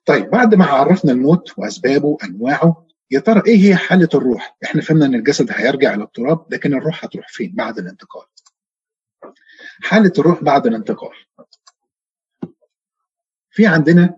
[0.06, 5.06] طيب بعد ما عرفنا الموت وأسبابه وأنواعه يا ترى إيه هي حالة الروح؟ إحنا فهمنا
[5.06, 8.26] إن الجسد هيرجع إلى التراب لكن الروح هتروح فين بعد الانتقال؟
[9.84, 11.12] حالة الروح بعد الانتقال.
[13.50, 14.18] في عندنا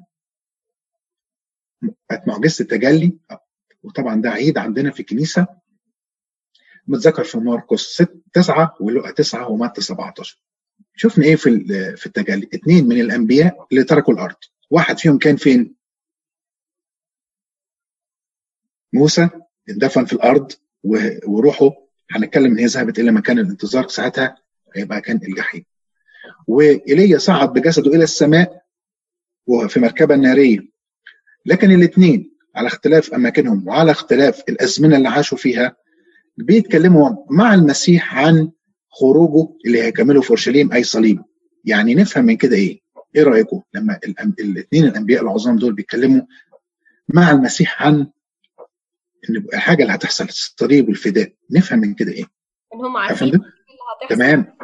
[2.27, 3.17] معجزة التجلي
[3.83, 5.47] وطبعا ده عيد عندنا في الكنيسة.
[6.87, 10.41] متذكر في ماركوس 9 ولقى 9 ومتى 17
[10.95, 11.65] شفنا إيه في
[11.97, 14.35] في التجلي؟ اثنين من الأنبياء اللي تركوا الأرض.
[14.69, 15.75] واحد فيهم كان فين؟
[18.93, 19.29] موسى
[19.69, 20.51] اندفن في الأرض
[21.27, 21.69] وروحه
[22.11, 24.37] هنتكلم إن هي ذهبت إلى مكان الانتظار ساعتها.
[24.75, 25.65] هيبقى كان الجحيم.
[26.47, 28.61] وايليا صعد بجسده إلى السماء
[29.47, 30.59] وفي مركبة نارية.
[31.45, 35.75] لكن الاثنين على اختلاف أماكنهم وعلى اختلاف الأزمنة اللي عاشوا فيها
[36.37, 38.51] بيتكلموا مع المسيح عن
[38.89, 41.21] خروجه اللي هيكمله في أورشليم أي صليب.
[41.65, 42.79] يعني نفهم من كده إيه؟
[43.15, 43.99] إيه رأيكم لما
[44.39, 46.21] الاثنين الأنبياء العظام دول بيتكلموا
[47.09, 48.07] مع المسيح عن
[49.29, 52.25] إن الحاجة اللي هتحصل الصليب والفداء؟ نفهم من كده إيه؟
[52.73, 53.41] إن هم عارفين
[54.09, 54.57] تمام.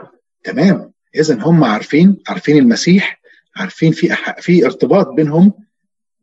[0.43, 0.91] تمام.
[1.15, 3.21] اذا هم عارفين عارفين المسيح
[3.56, 4.15] عارفين في.
[4.39, 5.54] في ارتباط بينهم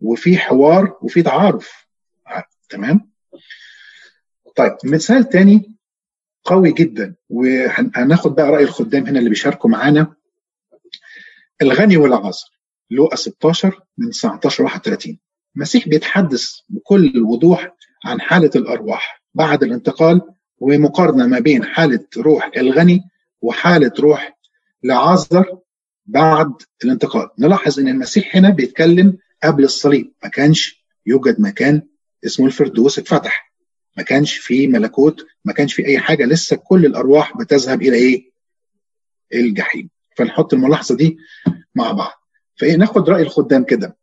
[0.00, 1.86] وفي حوار وفي تعارف.
[2.68, 3.10] تمام؟
[4.56, 5.76] طيب مثال تاني
[6.44, 10.14] قوي جدا وهناخد بقى رأي الخدام هنا اللي بيشاركوا معانا.
[11.62, 12.46] الغني والعازر
[12.90, 15.18] لوقا 16 من 19 31
[15.56, 19.22] المسيح بيتحدث بكل وضوح عن حالة الأرواح.
[19.34, 20.20] بعد الانتقال
[20.62, 23.02] ومقارنة ما بين حالة روح الغني
[23.40, 24.38] وحالة روح
[24.82, 25.58] لعازر
[26.06, 26.52] بعد
[26.84, 27.28] الانتقال.
[27.38, 30.12] نلاحظ إن المسيح هنا بيتكلم قبل الصليب.
[30.22, 31.82] ما كانش يوجد مكان
[32.26, 33.52] اسمه الفردوس اتفتح.
[33.96, 36.24] ما كانش في ملكوت ما كانش في أي حاجة.
[36.24, 38.30] لسه كل الأرواح بتذهب إلى إيه؟
[39.34, 39.90] الجحيم.
[40.16, 41.18] فنحط الملاحظة دي
[41.74, 42.12] مع بعض.
[42.56, 43.96] فإيه ناخد رأي الخدام كده.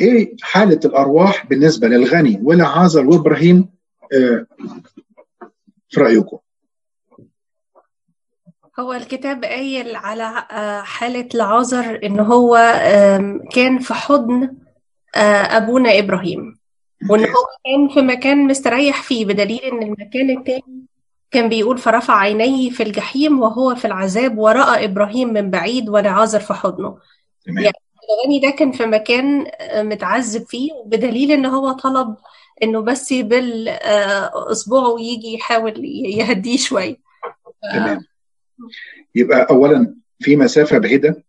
[0.00, 3.68] إيه حالة الأرواح بالنسبة للغني ولعازر وإبراهيم؟
[4.12, 4.46] آه
[5.90, 6.38] في رأيكم؟
[8.80, 10.46] هو الكتاب قايل على
[10.84, 12.56] حالة لعازر إن هو
[13.52, 14.56] كان في حضن
[15.14, 16.58] أبونا إبراهيم.
[17.10, 20.86] وإن هو كان في مكان مستريح فيه بدليل إن المكان التاني
[21.30, 26.54] كان بيقول فرفع عينيه في الجحيم وهو في العذاب ورأى إبراهيم من بعيد ولعازر في
[26.54, 26.98] حضنه.
[27.46, 27.72] يعني
[28.10, 29.46] الغني ده كان في مكان
[29.88, 32.16] متعذب فيه بدليل إن هو طلب
[32.62, 36.96] إنه بس بالأسبوع يجي يحاول يهديه شوية.
[37.72, 38.00] تمام.
[39.14, 41.24] يبقى اولا في مسافة بعيدة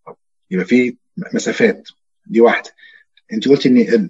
[0.51, 0.95] يبقى في
[1.33, 1.87] مسافات.
[2.25, 2.69] دي واحدة.
[3.33, 4.07] أنت قلت إن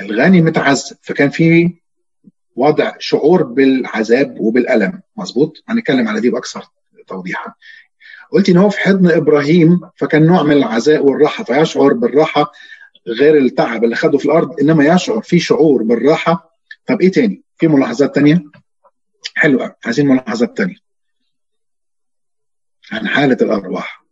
[0.00, 1.70] الغني متعذب فكان في
[2.56, 5.00] وضع شعور بالعذاب وبالألم.
[5.16, 6.64] مظبوط؟ هنتكلم على دي بأكثر
[7.06, 7.54] توضيحا.
[8.32, 12.52] قلت إن هو في حضن إبراهيم فكان نوع من العزاء والراحة فيشعر بالراحة.
[13.06, 16.50] غير التعب اللي خده في الأرض إنما يشعر في شعور بالراحة.
[16.86, 18.44] طب إيه تاني؟ في ملاحظات تانية؟
[19.34, 20.76] حلوة عايزين ملاحظات تانية.
[22.92, 24.04] عن حالة الأرواح.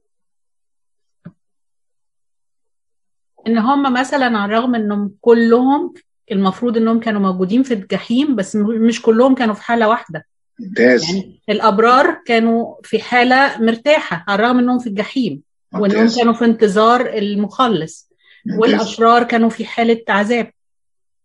[3.47, 5.95] إن هم مثلا على الرغم إنهم كلهم
[6.33, 10.27] المفروض إنهم كانوا موجودين في الجحيم بس مش كلهم كانوا في حالة واحدة.
[10.61, 11.05] ممتاز.
[11.05, 17.07] يعني الأبرار كانوا في حالة مرتاحة على الرغم إنهم في الجحيم وإنهم كانوا في انتظار
[17.07, 18.14] المخلص.
[18.47, 18.61] ممتاز.
[18.61, 20.51] والأشرار كانوا في حالة عذاب.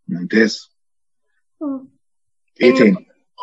[0.08, 0.70] ممتاز.
[2.62, 2.96] إيه إنه تاني؟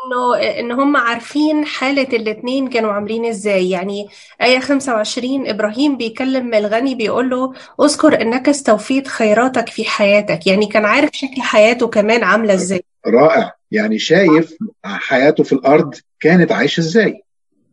[0.06, 3.70] انه إن هم عارفين حالة الاتنين كانوا عاملين إزاي.
[3.70, 4.08] يعني
[4.42, 7.52] آية 25 إبراهيم بيكلم الغني بيقول له
[7.84, 10.46] أذكر إنك استوفيت خيراتك في حياتك.
[10.46, 12.84] يعني كان عارف شكل حياته كمان عاملة إزاي.
[13.06, 13.52] رائع.
[13.70, 17.22] يعني شايف حياته في الأرض كانت عايشة إزاي.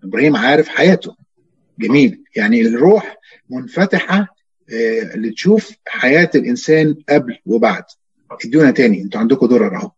[0.03, 1.15] إبراهيم عارف حياته.
[1.79, 2.23] جميل.
[2.35, 3.17] يعني الروح
[3.49, 4.27] منفتحة
[4.73, 7.83] آه، لتشوف حياة الإنسان قبل وبعد.
[8.45, 9.01] ادونا تاني.
[9.01, 9.91] أنتوا عندكم دور اهو.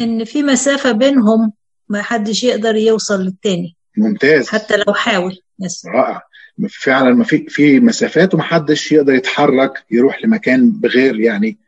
[0.00, 1.52] إن في مسافة بينهم
[1.88, 3.76] ما حدش يقدر يوصل للتاني.
[3.96, 4.48] ممتاز.
[4.48, 5.38] حتى لو حاول.
[5.58, 5.86] بس.
[5.86, 6.22] رائع.
[6.70, 11.58] فعلا ما في في مسافات ومحدش يقدر يتحرك يروح لمكان بغير يعني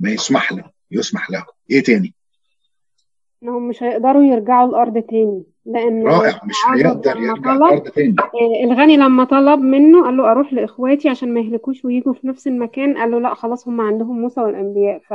[0.00, 1.44] ما يسمح له يسمح له.
[1.70, 2.14] إيه تاني؟
[3.42, 5.42] إنهم مش هيقدروا يرجعوا الأرض تاني.
[5.68, 10.52] لأن رائع مش هيقدر يرجع الأرض تاني آه، الغني لما طلب منه قال له أروح
[10.52, 14.40] لإخواتي عشان ما يهلكوش ويجوا في نفس المكان قال له لا خلاص هم عندهم موسى
[14.40, 15.12] والأنبياء ف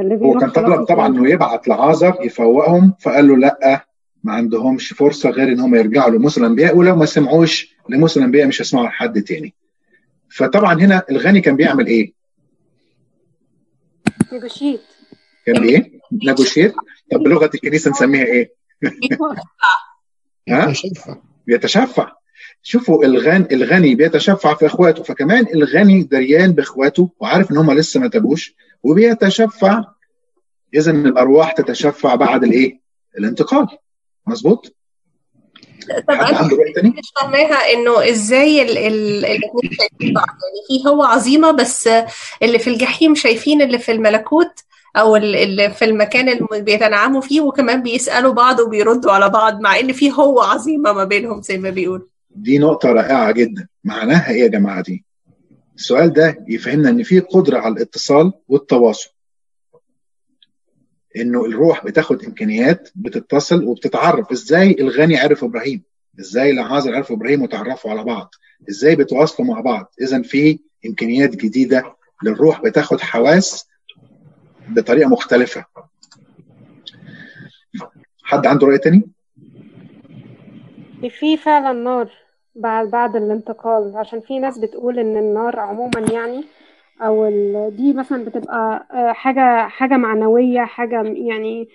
[0.00, 3.86] هو كان طلب طبعا إنه يبعت لعازر يفوقهم فقال له لا
[4.24, 8.60] ما عندهمش فرصة غير إن هم يرجعوا لموسى الأنبياء ولو ما سمعوش لموسى الأنبياء مش
[8.60, 9.54] هيسمعوا لحد تاني
[10.28, 12.12] فطبعا هنا الغني كان بيعمل إيه؟
[14.32, 14.80] negotiate
[15.46, 16.74] كان إيه؟ negotiate
[17.12, 18.65] طب بلغة الكنيسة نسميها إيه؟
[20.48, 22.12] ها؟ يتشفع بيتشفع
[22.62, 28.08] شوفوا الغني الغني بيتشفع في اخواته فكمان الغني دريان باخواته وعارف إن هم لسه ما
[28.08, 29.84] تابوش وبيتشفع
[30.74, 32.80] اذا الأرواح تتشفع بعد الإيه؟
[33.18, 33.66] الانتقال
[34.26, 34.76] مظبوط؟
[36.08, 36.42] طب أنا؟
[36.84, 41.88] مش فاهماها إنه إزاي ال ال الاتنين شايفين بعض يعني في هو عظيمة بس
[42.42, 44.65] اللي في الجحيم شايفين اللي في الملكوت
[44.96, 49.78] أو ال- اللي في المكان اللي بيتنعموا فيه وكمان بيسألوا بعض وبيردوا على بعض مع
[49.80, 53.68] إن في هو عظيمة ما بينهم زي ما بيقول دي نقطة رائعة جدا.
[53.84, 55.04] معناها إيه يا جماعة دي؟
[55.76, 59.10] السؤال ده يفهمنا إن في قدرة على الاتصال والتواصل.
[61.16, 64.32] إنه الروح بتاخد إمكانيات بتتصل وبتتعرف.
[64.32, 65.82] إزاي الغني عرف إبراهيم؟
[66.20, 68.34] إزاي العازر عرف إبراهيم وتعرفوا على بعض؟
[68.68, 73.66] إزاي بيتواصلوا مع بعض؟ اذا في إمكانيات جديدة للروح بتاخد حواس
[74.68, 75.64] بطريقة مختلفة.
[78.22, 79.02] حد عنده رأي تاني؟
[81.08, 82.10] في فعلا نار
[82.54, 83.96] بعد بعد الانتقال.
[83.96, 86.44] عشان في ناس بتقول إن النار عموما يعني
[87.00, 87.28] أو
[87.68, 91.68] دي مثلا بتبقى آه، حاجة حاجة معنوية حاجة م- يعني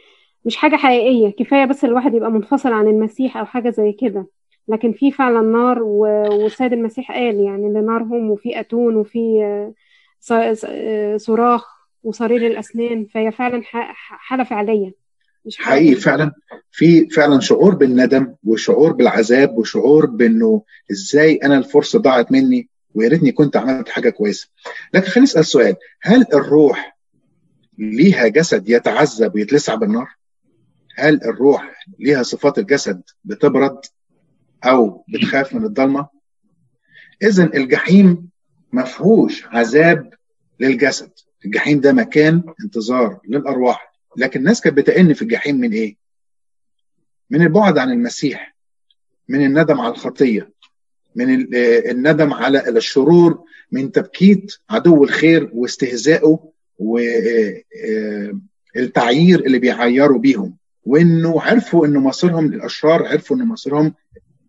[0.45, 1.29] مش حاجة حقيقية.
[1.29, 4.27] كفاية بس الواحد يبقى منفصل عن المسيح أو حاجة زي كده.
[4.67, 9.43] لكن في فعلا نار والسيد المسيح قال يعني إن نارهم وفي أتون وفي
[10.31, 11.80] آه، آه، صراخ.
[12.03, 14.91] وصرير الأسنان فهي فعلا ح- حالة فعلية
[15.45, 16.31] مش حاجة حقيقي فعلا
[16.71, 23.31] في فعلا شعور بالندم وشعور بالعذاب وشعور بإنه إزاي أنا الفرصة ضاعت مني ويا ريتني
[23.31, 24.47] كنت عملت حاجة كويسة.
[24.93, 26.97] لكن خليني أسأل سؤال هل الروح
[27.77, 30.07] ليها جسد يتعذب ويتلسع بالنار؟
[30.97, 33.79] هل الروح ليها صفات الجسد بتبرد
[34.63, 36.07] أو بتخاف من الضلمة؟
[37.23, 38.29] اذا الجحيم
[38.71, 40.13] ما فيهوش عذاب
[40.59, 41.11] للجسد.
[41.45, 43.93] الجحيم ده مكان انتظار للأرواح.
[44.17, 45.95] لكن الناس كانت بتئن في الجحيم من إيه؟
[47.29, 48.55] من البعد عن المسيح
[49.29, 50.51] من الندم على الخطية
[51.15, 56.51] من ال- آه، الندم على الشرور من تبكيت عدو الخير واستهزائه
[58.75, 60.57] والتعيير اللي بيعيروا بيهم.
[60.83, 63.93] وإنه عرفوا ان مصيرهم الاشرار عرفوا ان مصيرهم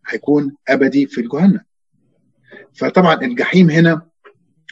[0.09, 1.61] هيكون أبدي في الجهنم.
[2.75, 4.07] فطبعا الجحيم هنا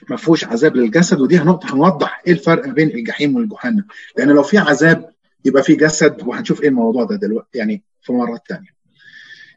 [0.09, 3.85] ما فيهوش عذاب للجسد ودي نقطه هنوضح إيه الفرق بين الجحيم والجهنم.
[4.19, 5.11] لأن لو في عذاب
[5.45, 8.81] يبقى في جسد وهنشوف إيه الموضوع ده دلوقتي يعني في مرات تانية.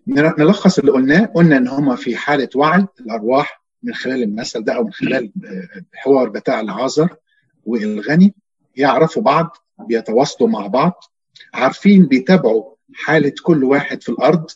[0.07, 4.83] نلخص اللي قلناه قلنا إن هم في حالة وعي الأرواح من خلال المثل ده أو
[4.83, 7.15] من خلال آه، الحوار بتاع العازر
[7.65, 8.33] والغني
[8.75, 11.03] يعرفوا بعض بيتواصلوا مع بعض
[11.53, 14.49] عارفين بيتابعوا حالة كل واحد في الأرض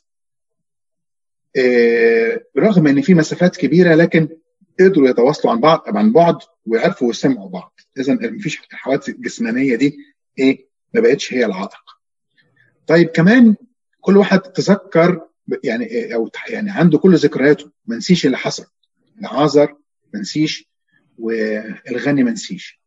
[1.57, 4.29] آه، رغم إن في مسافات كبيرة لكن
[4.79, 7.79] قدروا يتواصلوا عن بعض عن بعد ويعرفوا ويسمعوا بعض.
[7.97, 9.97] اذا مفيش الحوادث الجسمانيه دي
[10.39, 11.71] إيه ما بقتش هي العائق
[12.87, 13.55] طيب كمان
[14.01, 15.21] كل واحد تذكر
[15.63, 17.71] يعني إيه أو يعني عنده كل ذكرياته.
[17.85, 18.65] ما نسيش اللي حصل.
[19.19, 19.75] العازر
[20.13, 20.69] ما نسيش
[21.17, 22.81] والغني ما نسيش.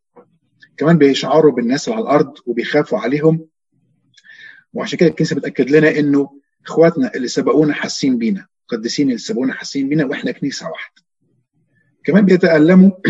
[0.77, 3.47] كمان بيشعروا بالناس اللي على الأرض وبيخافوا عليهم.
[4.73, 9.89] وعشان كده الكنيسة بتأكد لنا إنه إخواتنا اللي سبقونا حاسين بينا قديسين اللي سبقونا حاسين
[9.89, 11.01] بينا وإحنا كنيسة واحدة.
[12.03, 12.91] كمان بيتألموا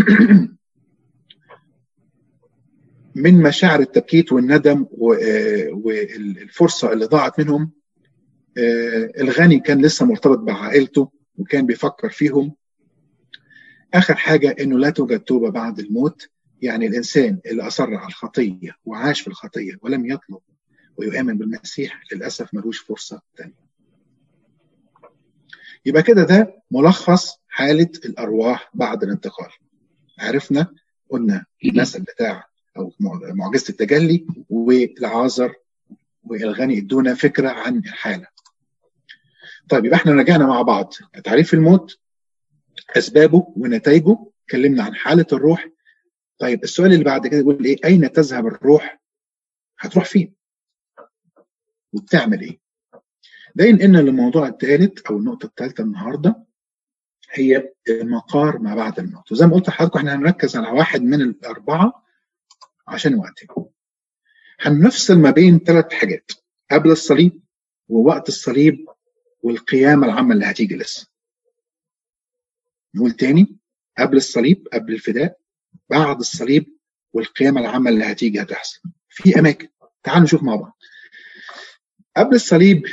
[3.16, 4.86] من مشاعر التبكيت والندم
[5.22, 7.72] آه، والفرصة اللي ضاعت منهم.
[8.58, 12.56] آه، الغني كان لسه مرتبط بعائلته وكان بيفكر فيهم.
[13.94, 16.30] آخر حاجة إنه لا توجد توبة بعد الموت.
[16.62, 20.40] يعني الإنسان اللي أصر على الخطية وعاش في الخطية ولم يطلب
[20.98, 23.62] ويؤمن بالمسيح للأسف ملوش فرصة ثانية
[25.86, 29.50] يبقى كده ده ملخص حالة الأرواح بعد الانتقال.
[30.20, 30.74] عرفنا
[31.10, 32.94] قلنا المثل بتاع أو
[33.34, 35.54] معجزة التجلي والعازر
[36.24, 38.28] والغني ادونا فكرة عن الحالة.
[39.70, 40.94] طيب يبقى إحنا رجعنا مع بعض.
[41.24, 42.00] تعريف الموت
[42.98, 45.68] أسبابه ونتائجه اتكلمنا عن حالة الروح.
[46.40, 49.02] طيب السؤال اللي بعد كده يقول إيه؟ أين تذهب الروح؟
[49.80, 50.34] هتروح فين؟
[51.94, 52.60] وبتعمل إيه؟
[53.56, 56.44] ده ينقلنا للموضوع الثالث أو النقطة الثالثه النهارده
[57.32, 59.32] هي المقار ما بعد الموت.
[59.32, 62.06] وزي ما قلت لحضراتكم إحنا هنركز على واحد من الأربعة
[62.88, 63.66] عشان وقتنا
[64.62, 66.32] هنفصل ما بين ثلاث حاجات
[66.72, 67.42] قبل الصليب
[67.90, 68.86] ووقت الصليب
[69.44, 71.08] والقيامة العامة اللي هتيجي لسه.
[72.96, 73.58] نقول تاني
[73.98, 75.38] قبل الصليب قبل الفداء
[75.90, 76.78] بعد الصليب
[77.14, 78.80] والقيامة العامة اللي هتيجي هتحصل.
[79.10, 79.68] في أماكن
[80.04, 80.78] تعالوا نشوف مع بعض.
[82.18, 82.84] قبل الصليب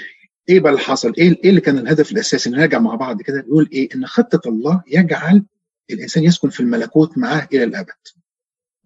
[0.48, 3.68] إيه بقى اللي حصل؟ إيه إيه اللي كان الهدف الأساسي؟ نراجع مع بعض كده نقول
[3.72, 5.44] إيه؟ إن خطة الله يجعل
[5.90, 7.88] الإنسان يسكن في الملكوت معاه إلى الأبد.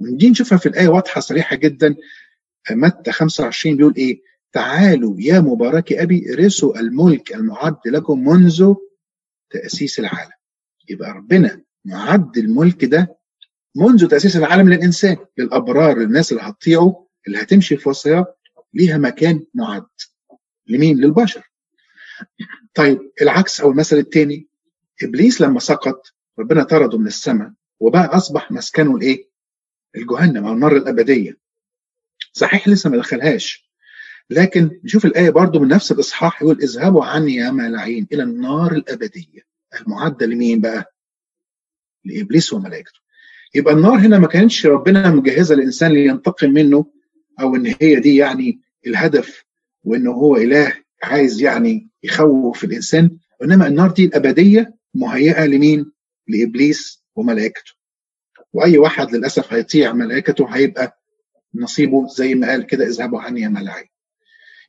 [0.00, 1.96] ودي نشوفها في الآية واضحة صريحة جدا
[2.70, 4.22] متى 25 بيقول إيه؟
[4.52, 8.74] تعالوا يا مبارك أبي رثوا الملك المعد لكم منذ
[9.50, 10.30] تأسيس العالم.
[10.88, 13.16] يبقى ربنا معد الملك ده
[13.76, 18.34] منذ تأسيس العالم للإنسان للأبرار للناس اللي هتطيعه اللي هتمشي في وصاياه
[18.74, 19.86] ليها مكان معد.
[20.66, 21.51] لمين؟ للبشر.
[22.74, 24.46] طيب العكس أو المثل الثاني
[25.02, 26.06] إبليس لما سقط
[26.38, 29.28] ربنا طرده من السماء وبقى أصبح مسكنه الإيه؟
[29.96, 31.38] الجهنم أو النار الأبدية.
[32.32, 33.70] صحيح لسه ما دخلهاش
[34.30, 39.40] لكن نشوف الآية برضو من نفس الإصحاح يقول اذهبوا عني يا ملاعين إلى النار الأبدية
[39.80, 40.94] المعدة لمين بقى؟
[42.04, 43.00] لإبليس وملائكته.
[43.54, 46.86] يبقى النار هنا ما كانش ربنا مجهزة الانسان لينتقم منه
[47.40, 49.44] أو إن هي دي يعني الهدف
[49.84, 55.92] وإنه هو إله عايز يعني يخوف الإنسان إنما النار دي الأبدية مهيئة لمين؟
[56.28, 57.72] لإبليس وملائكته.
[58.52, 61.02] وأي واحد للأسف هيطيع ملائكته هيبقى
[61.54, 63.88] نصيبه زي ما قال كده اذهبوا عني يا ملاعين.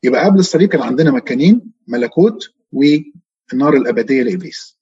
[0.04, 4.78] يبقى قبل الصليب كان عندنا مكانين ملكوت والنار الأبدية لإبليس.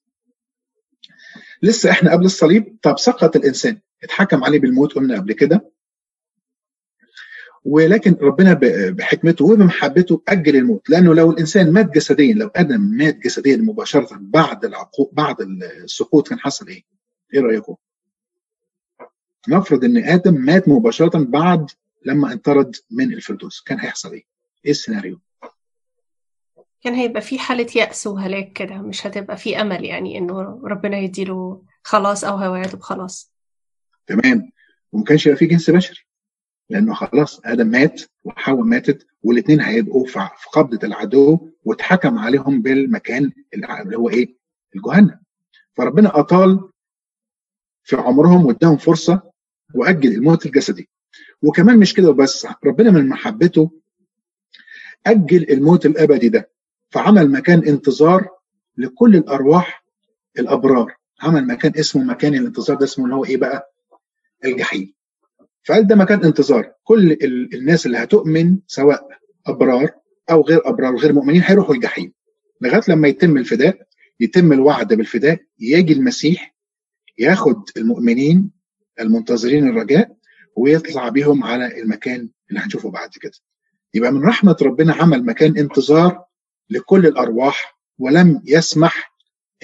[1.62, 5.71] لسه إحنا قبل الصليب طب سقط الإنسان اتحكم عليه بالموت قلنا قبل كده
[7.64, 13.56] ولكن ربنا بحكمته وبمحبته أجل الموت لأنه لو الإنسان مات جسديا لو آدم مات جسديا
[13.56, 16.82] مباشرة بعد العقوق بعد السقوط كان حصل إيه؟
[17.34, 17.76] إيه رأيكم؟
[19.48, 21.70] نفرض إن آدم مات مباشرة بعد
[22.04, 24.24] لما انطرد من الفردوس كان هيحصل إيه؟
[24.64, 25.20] إيه السيناريو؟
[26.82, 31.62] كان هيبقى في حالة يأس وهلاك كده مش هتبقى في أمل يعني إنه ربنا يديله
[31.82, 33.32] خلاص أو هوايته بخلاص
[34.06, 34.50] تمام
[34.92, 36.00] وما كانش يبقى في جنس بشري
[36.72, 43.96] لأنه خلاص آدم مات وحواء ماتت والاثنين هيبقوا في قبضة العدو واتحكم عليهم بالمكان اللي
[43.96, 44.36] هو إيه؟
[44.76, 45.20] الجهنم.
[45.74, 46.70] فربنا أطال
[47.84, 49.22] في عمرهم واداهم فرصة
[49.74, 50.88] وأجل الموت الجسدي.
[51.42, 53.70] وكمان مش كده وبس ربنا من محبته
[55.06, 56.50] أجل الموت الأبدي ده
[56.90, 58.28] فعمل مكان انتظار
[58.76, 59.84] لكل الأرواح
[60.38, 63.72] الأبرار عمل مكان اسمه مكان الانتظار ده اسمه اللي هو إيه بقى؟
[64.44, 64.94] الجحيم.
[65.64, 67.12] فقال ده مكان انتظار؟ كل
[67.54, 69.08] الناس اللي هتؤمن سواء
[69.46, 69.90] أبرار
[70.30, 72.12] أو غير أبرار وغير مؤمنين هيروحوا الجحيم
[72.60, 73.86] لغاية لما يتم الفداء
[74.20, 76.54] يتم الوعد بالفداء يجي المسيح
[77.18, 78.50] ياخد المؤمنين
[79.00, 80.16] المنتظرين الرجاء
[80.56, 83.32] ويطلع بيهم على المكان اللي هنشوفه بعد كده.
[83.94, 86.24] يبقى من رحمة ربنا عمل مكان انتظار
[86.70, 89.12] لكل الأرواح ولم يسمح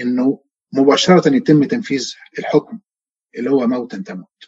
[0.00, 0.40] إنه
[0.72, 2.78] مباشرة يتم تنفيذ الحكم
[3.38, 4.47] اللي هو موتا تموت.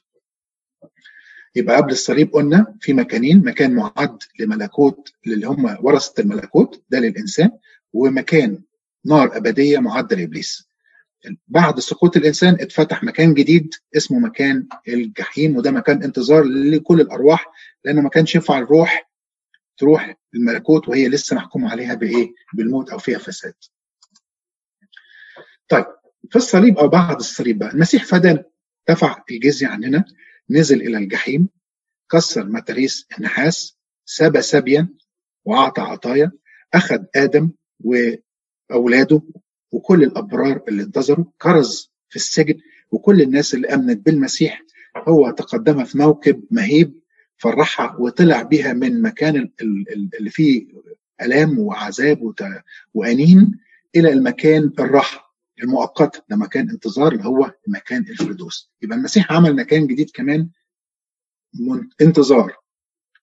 [1.55, 7.51] يبقى قبل الصليب قلنا في مكانين مكان معد لملكوت اللي هم ورثة الملكوت ده للإنسان
[7.93, 8.59] ومكان
[9.05, 10.69] نار أبدية معده لإبليس
[11.49, 17.47] بعد سقوط الإنسان اتفتح مكان جديد اسمه مكان الجحيم وده مكان انتظار لكل الأرواح
[17.85, 19.11] لأنه ما كانش ينفع الروح
[19.79, 23.55] تروح الملكوت وهي لسه محكوم عليها بإيه؟ بالموت أو فيها فساد.
[25.69, 25.85] طيب
[26.31, 28.45] في الصليب أو بعد الصليب بقى المسيح فدانا
[28.89, 30.05] دفع الجزية عننا
[30.51, 31.49] نزل إلى الجحيم
[32.13, 34.89] كسر متاريس النحاس سبى سبيا
[35.45, 36.33] وأعطى عطايا
[36.75, 39.23] أخذ آدم وأولاده
[39.73, 42.55] وكل الأبرار اللي انتظروا كرز في السجن
[42.91, 44.63] وكل الناس اللي آمنت بالمسيح.
[45.09, 47.01] هو تقدم في موكب مهيب
[47.37, 50.67] فرحها وطلع بيها من مكان اللي فيه
[51.23, 52.35] ألام وعذاب
[52.95, 53.59] وأنين
[53.97, 55.30] إلى المكان الراحه
[55.63, 58.71] المؤقته ده مكان انتظار اللي هو مكان الفردوس.
[58.83, 60.49] يبقى المسيح عمل مكان جديد كمان
[62.01, 62.57] انتظار.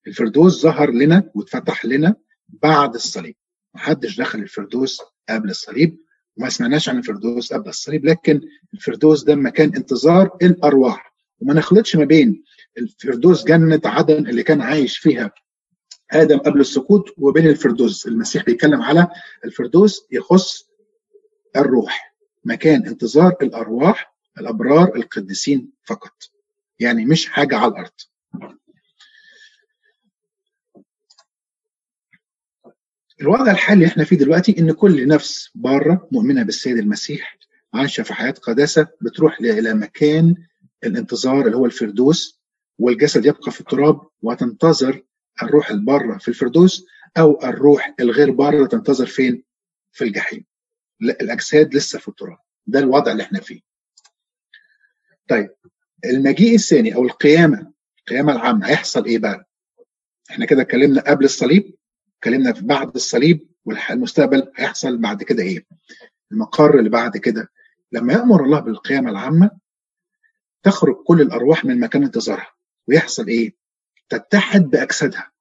[0.08, 2.16] الفردوس ظهر لنا واتفتح لنا
[2.48, 3.36] بعد الصليب.
[3.76, 5.98] محدش دخل الفردوس قبل الصليب
[6.38, 8.42] وما سمعناش عن الفردوس قبل الصليب لكن
[8.74, 11.14] الفردوس ده مكان انتظار الأرواح.
[11.40, 12.44] وما نخلطش ما بين
[12.78, 15.32] الفردوس جنة عدن اللي كان عايش فيها
[16.12, 18.08] آدم قبل السقوط وبين الفردوس.
[18.08, 19.08] المسيح بيتكلم على
[19.46, 20.68] الفردوس يخص
[21.56, 22.16] الروح.
[22.48, 26.14] مكان انتظار الأرواح الأبرار القديسين فقط.
[26.80, 27.91] يعني مش حاجة على الأرض.
[33.22, 37.38] الوضع الحالي اللي إحنا فيه دلوقتي إن كل نفس بره مؤمنة بالسيد المسيح
[37.74, 40.36] عايشة في حياة قداسة بتروح إلى مكان
[40.84, 42.41] الانتظار اللي هو الفردوس
[42.80, 45.04] والجسد يبقى في التراب وتنتظر
[45.43, 46.86] الروح البارة في الفردوس
[47.18, 49.43] أو الروح الغير بارة تنتظر فين؟
[49.91, 50.45] في الجحيم.
[51.00, 52.38] لا الأجساد لسه في التراب
[52.68, 53.62] ده الوضع اللي إحنا فيه
[55.30, 55.50] طيب
[56.06, 59.50] المجيء الثاني أو القيامة القيامة العامة هيحصل إيه بقى؟
[60.32, 61.76] إحنا كده اتكلمنا قبل الصليب
[62.18, 65.66] اتكلمنا في بعد الصليب والمستقبل هيحصل بعد كده إيه؟
[66.32, 67.52] المقر اللي بعد كده
[67.91, 69.52] لما يأمر الله بالقيامة العامة
[70.64, 72.54] تخرج كل الأرواح من مكان انتظارها
[72.88, 73.56] ويحصل إيه؟
[74.10, 75.32] تتحد بأجسادها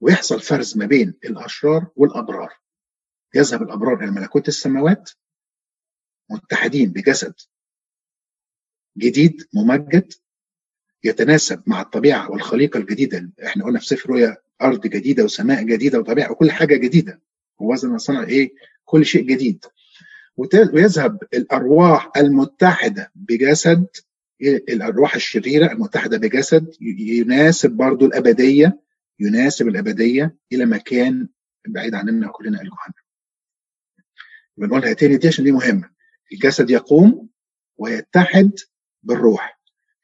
[0.00, 2.52] ويحصل فرز ما بين الأشرار والأبرار
[3.34, 5.10] يذهب الأبرار إلى ملكوت السماوات
[6.30, 7.34] متحدين بجسد
[8.98, 10.12] جديد ممجد
[11.04, 13.30] يتناسب مع الطبيعة والخليقة الجديدة.
[13.46, 17.20] إحنا قلنا في سفر رؤيا أرض جديدة وسماء جديدة وطبيعة وكل حاجة جديدة.
[17.62, 18.54] هو زي صنع إيه؟
[18.84, 19.64] كل شيء جديد.
[20.72, 23.86] ويذهب الأرواح المتحدة بجسد
[24.42, 28.80] الأرواح الشريرة المتحدة بجسد يناسب برضو الأبدية
[29.20, 31.28] يناسب الأبدية إلى مكان
[31.68, 33.07] بعيد عننا كلنا الجهنم.
[34.58, 35.90] بنقولها تاني دي عشان دي مهمة.
[36.32, 37.28] الجسد يقوم
[37.76, 38.50] ويتحد
[39.02, 39.60] بالروح.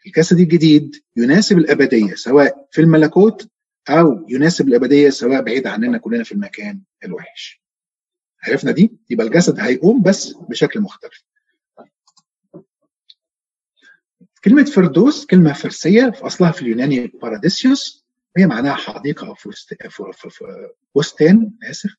[0.07, 3.49] الجسد الجديد يناسب الأبدية سواء في الملكوت
[3.89, 7.63] أو يناسب الأبدية سواء بعيد عننا كلنا في المكان الوحش.
[8.43, 11.25] عرفنا دي؟ يبقى الجسد هيقوم بس بشكل مختلف.
[14.45, 18.05] كلمة فردوس كلمة فرسية في أصلها في اليوناني باراديسيوس
[18.37, 19.35] هي معناها حديقة أو
[20.95, 21.91] فستان آسف.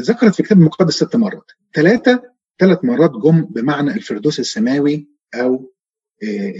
[0.00, 1.50] ذكرت في كتاب المقدس ست مرات.
[1.74, 2.22] ثلاثة
[2.58, 5.72] ثلاث مرات جم بمعنى الفردوس السماوي أو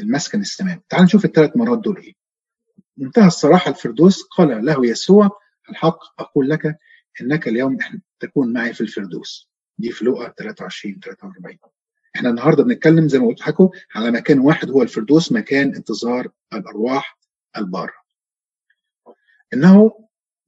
[0.00, 0.80] المسكن السماوي.
[0.88, 2.14] تعال نشوف الثلاث مرات دول إيه.
[2.96, 5.30] منتهى الصراحة الفردوس قال له يسوع
[5.70, 6.78] الحق أقول لك
[7.20, 7.78] إنك اليوم
[8.20, 9.50] تكون معي في الفردوس.
[9.78, 11.58] دي في لوقا 23 43
[12.16, 17.18] إحنا النهارده بنتكلم زي ما قلت لكم على مكان واحد هو الفردوس مكان انتظار الأرواح
[17.56, 17.94] البارة.
[19.54, 19.92] إنه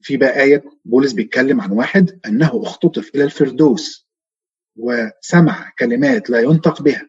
[0.04, 4.08] في بقى آية بولس بيتكلم عن واحد أنه اختطف إلى الفردوس
[4.76, 7.08] وسمع كلمات لا ينطق بها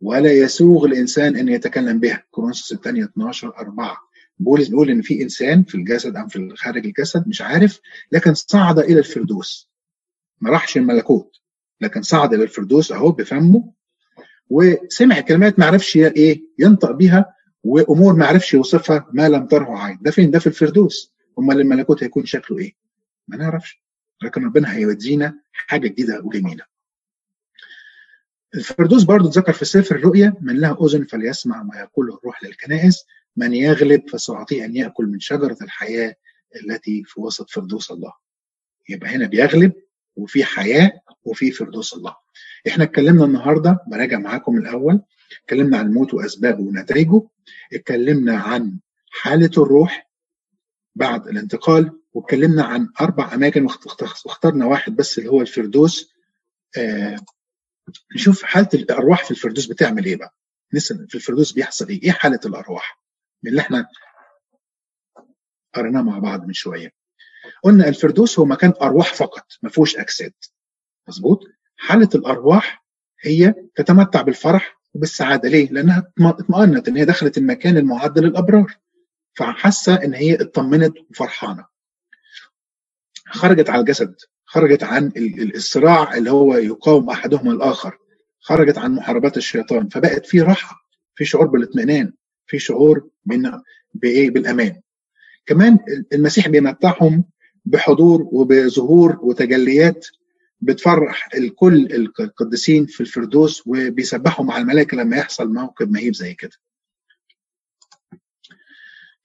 [0.00, 2.24] ولا يسوغ الإنسان أن يتكلم بها.
[2.30, 3.96] كورنثوس الثانية 12 4
[4.38, 7.80] بولس بيقول إن في إنسان في الجسد أم في خارج الجسد مش عارف
[8.12, 9.70] لكن صعد إلى الفردوس.
[10.40, 11.36] ما راحش الملكوت
[11.80, 13.72] لكن صعد إلى الفردوس أهو بفمه
[14.50, 17.34] وسمع كلمات ما عرفش إيه ينطق بيها
[17.64, 19.98] وأمور ما عرفش يوصفها ما لم تره عين.
[20.02, 21.11] ده فين؟ ده في الفردوس.
[21.38, 22.72] أمال الملكوت هيكون شكله إيه؟
[23.28, 23.82] ما نعرفش.
[24.22, 26.64] لكن ربنا هيودينا حاجة جديدة وجميلة.
[28.54, 33.04] الفردوس برضو اتذكر في سفر الرؤيا من له أذن فليسمع ما يقوله الروح للكنائس
[33.36, 36.14] من يغلب فسأعطيه أن يأكل من شجرة الحياة
[36.64, 38.12] التي في وسط فردوس الله.
[38.88, 39.72] يبقى هنا بيغلب
[40.16, 40.92] وفي حياة
[41.24, 42.16] وفي فردوس الله.
[42.68, 45.00] إحنا اتكلمنا النهارده براجع معاكم الأول
[45.44, 47.22] اتكلمنا عن الموت وأسبابه ونتائجه
[47.72, 48.78] اتكلمنا عن
[49.10, 50.10] حالة الروح
[50.94, 53.66] بعد الانتقال واتكلمنا عن أربع أماكن
[54.26, 56.12] واخترنا واحد بس اللي هو الفردوس.
[56.78, 57.16] آه
[58.16, 60.34] نشوف حالة الأرواح في الفردوس بتعمل إيه بقى.
[60.74, 63.02] نسأل في الفردوس بيحصل إيه؟ إيه حالة الأرواح؟
[63.42, 63.88] من اللي إحنا
[65.74, 66.92] قريناه مع بعض من شوية.
[67.62, 70.32] قلنا الفردوس هو مكان أرواح فقط ما فيهوش أجساد.
[71.08, 71.40] مظبوط؟
[71.76, 72.84] حالة الأرواح
[73.20, 75.48] هي تتمتع بالفرح وبالسعادة.
[75.48, 78.76] ليه؟ لأنها اطمأنت إن هي دخلت المكان المعد للأبرار.
[79.34, 81.66] فحاسة إن هي اطمنت وفرحانة.
[83.26, 84.14] خرجت على الجسد
[84.44, 85.12] خرجت عن
[85.54, 87.98] الصراع اللي هو يقاوم احدهما الآخر
[88.40, 90.76] خرجت عن محاربات الشيطان فبقت في راحة
[91.14, 92.12] في شعور بالاطمئنان
[92.46, 93.08] في شعور
[93.94, 94.80] بإيه؟ بالأمان.
[95.46, 95.78] كمان
[96.12, 97.24] المسيح بيمتعهم
[97.64, 100.06] بحضور وبظهور وتجليات
[100.60, 106.52] بتفرح الكل القديسين في الفردوس وبيسبحوا مع الملائكة لما يحصل موقف مهيب زي كده.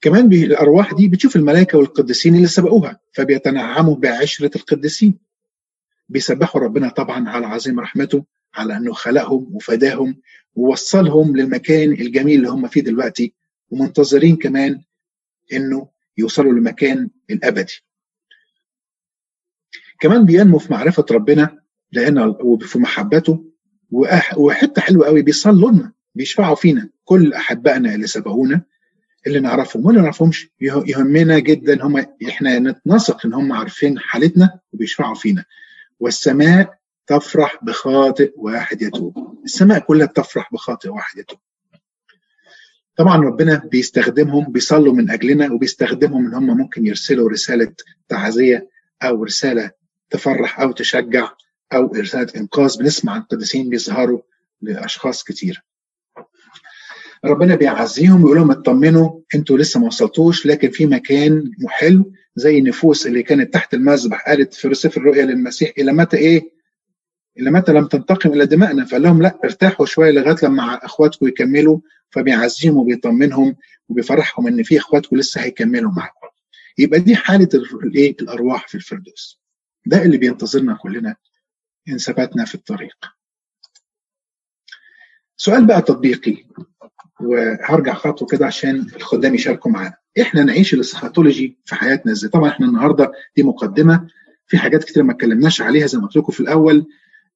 [0.02, 5.20] كمان الأرواح دي بتشوف الملائكة والقديسين اللي سبقوها فبيتنعموا بعشرة القديسين.
[6.10, 10.22] بيسبحوا ربنا طبعا على عظيم رحمته على أنه خلقهم وفداهم
[10.56, 13.34] ووصلهم للمكان الجميل اللي هم فيه دلوقتي
[13.70, 14.82] ومنتظرين كمان
[15.54, 17.74] إنه يوصلوا للمكان الأبدي.
[20.00, 21.60] كمان بينمو في معرفة ربنا
[21.92, 23.46] لأن وفي محبته
[24.38, 28.62] وحتة حلوة قوي بيصلوا لنا بيشفعوا فينا كل أحبائنا اللي سبقونا
[29.28, 30.50] اللي نعرفهم واللي ما نعرفهمش.
[30.62, 35.46] يه- يهمنا جدا هم إحنا نتنسق إن هم عارفين حالتنا وبيشفعوا فينا.
[36.00, 39.42] والسماء تفرح بخاطئ واحد يتوب.
[39.46, 41.40] السماء كلها بتفرح بخاطئ واحد يتوب.
[42.96, 47.74] طبعا ربنا بيستخدمهم بيصلوا من أجلنا وبيستخدمهم إن هم ممكن يرسلوا رسالة
[48.10, 48.70] تعزية
[49.04, 49.72] أو رسالة
[50.10, 51.30] تفرح أو تشجع
[51.74, 52.78] أو رسالة إنقاذ.
[52.78, 54.22] بنسمع عن قديسين بيظهروا
[54.62, 55.64] لأشخاص كتير.
[57.28, 63.08] ربنا بيعزيهم ويقول لهم اطمنوا أنتوا لسه ما وصلتوش لكن في مكان حلو زي النفوس
[63.08, 66.52] اللي كانت تحت المذبح قالت في سفر الرؤيا للمسيح إلى متى إيه؟
[67.40, 71.80] إلى متى لم تنتقم إلى دمائنا فقال لهم لا ارتاحوا شوية لغاية لما أخواتكم يكملوا
[72.10, 73.56] فبيعزيهم وبيطمنهم
[73.90, 76.28] وبيفرحهم إن في أخواتكم لسه هيكملوا معاكم.
[76.78, 77.50] يبقى دي حالة
[77.84, 79.40] الايه؟ الأرواح في الفردوس.
[79.86, 81.16] ده اللي بينتظرنا كلنا
[81.90, 82.96] إن ثبتنا في الطريق.
[85.38, 86.38] سؤال بقى تطبيقي
[87.20, 89.94] وهرجع خطوة كده عشان الخدام يشاركوا معانا.
[90.22, 94.08] إحنا نعيش الاسخاتولوجي في حياتنا إزاي؟ طبعا إحنا النهارده دي مقدمة
[94.48, 96.86] في حاجات كتير ما اتكلمناش عليها زي ما قلت لكم في الأول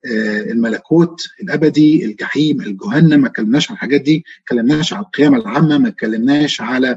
[0.05, 5.77] آه، الملكوت الأبدي الجحيم الجهنم ما اتكلمناش على الحاجات دي ما اتكلمناش على القيامه العامة
[5.77, 6.89] ما اتكلمناش على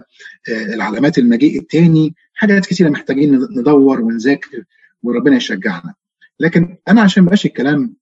[0.48, 4.64] آه، العلامات المجيء الثاني حاجات كتيره محتاجين ندور ونذاكر
[5.02, 5.94] وربنا يشجعنا
[6.40, 7.96] لكن أنا عشان مبقاش الكلام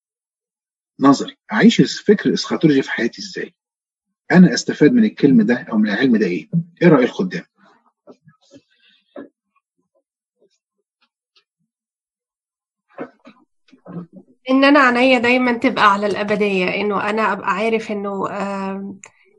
[1.00, 3.54] نظري أعيش الفكر الاسخاتولوجي في حياتي إزاي
[4.32, 6.48] أنا أستفاد من الكلمة ده أو من العلم ده إيه؟
[6.82, 7.42] إيه رأي الخدام؟
[14.50, 18.26] إن أنا عينيا دايما تبقى على الأبدية إنه أنا أبقى عارف إنه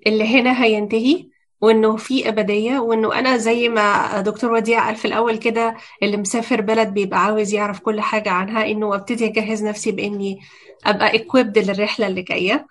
[0.08, 1.28] اللي هنا هينتهي
[1.62, 6.62] وإنه في أبدية وإنه أنا زي ما دكتور وديع قال في الأول كده اللي مسافر
[6.62, 10.40] بلد بيبقى عاوز يعرف كل حاجة عنها إنه أبتدي أجهز نفسي بإني
[10.86, 12.68] أبقى equipped للرحلة اللي جاية.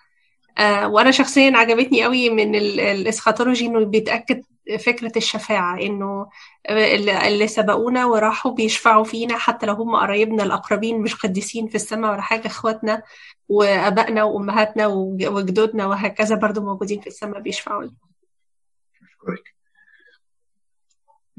[0.59, 4.43] آه، وأنا شخصيا عجبتني قوي من ال- الاسخاتولوجي إنه بيتأكد
[4.85, 6.27] فكرة الشفاعة إنه
[6.71, 12.13] اللي اللي سبقونا وراحوا بيشفعوا فينا حتى لو هم قرايبنا الأقربين مش قديسين في السماء
[12.13, 13.03] ولا حاجة إخواتنا
[13.49, 17.93] وأبائنا وأمهاتنا وج- وجدودنا وهكذا برضو موجودين في السماء بيشفعوا لنا.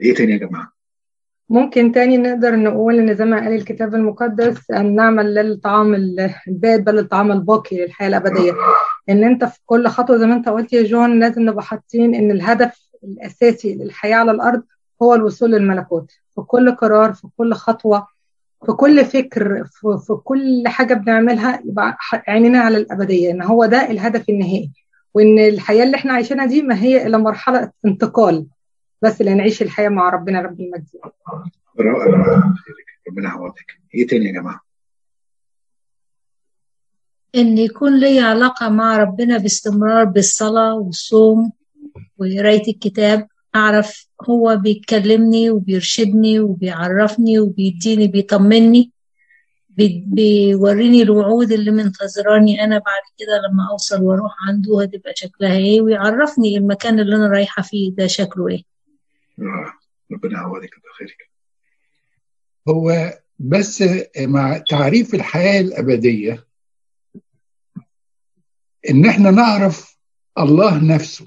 [0.02, 0.72] إيه تاني يا جماعة؟
[1.50, 6.84] ممكن تاني نقدر نقول إن زي ما قال الكتاب المقدس أن نعمل للطعام ال- الباد
[6.84, 8.54] بل الطعام الباقي للحياة الأبدية.
[9.10, 12.32] إن أنت في كل خطوة زي ما أنت قلت يا جون لازم نبقى حاطين إن
[12.32, 14.64] الهدف الأساسي للحياة على الأرض
[15.02, 16.12] هو الوصول للملكوت.
[16.36, 18.08] في كل قرار في كل خطوة
[18.66, 21.98] في كل فكر في, في كل حاجة بنعملها يبقى
[22.28, 24.72] عينينا على الأبدية إن هو ده الهدف النهائي.
[25.14, 28.46] وإن الحياة اللي إحنا عايشينها دي ما هي إلا مرحلة انتقال
[29.02, 30.86] بس لنعيش الحياة مع ربنا رب المجد.
[31.80, 32.44] رائع.
[33.10, 33.78] ربنا يعوضك.
[33.96, 34.60] إيه تاني يا جماعة؟
[37.36, 41.52] إن يكون لي علاقة مع ربنا باستمرار بالصلاة والصوم
[42.18, 48.92] وقراية الكتاب أعرف هو بيكلمني وبيرشدني وبيعرفني وبيديني بيطمني
[49.70, 55.82] بي- بيوريني الوعود اللي منتظراني أنا بعد كده لما أوصل وأروح عنده هتبقى شكلها إيه
[55.82, 58.64] ويعرفني المكان اللي أنا رايحة فيه ده شكله إيه
[59.40, 59.74] رائع.
[60.12, 61.30] ربنا يعوضك بخيرك
[62.70, 63.84] هو بس
[64.20, 66.44] مع تعريف الحياة الأبدية
[68.90, 69.98] إن إحنا نعرف
[70.38, 71.26] الله نفسه.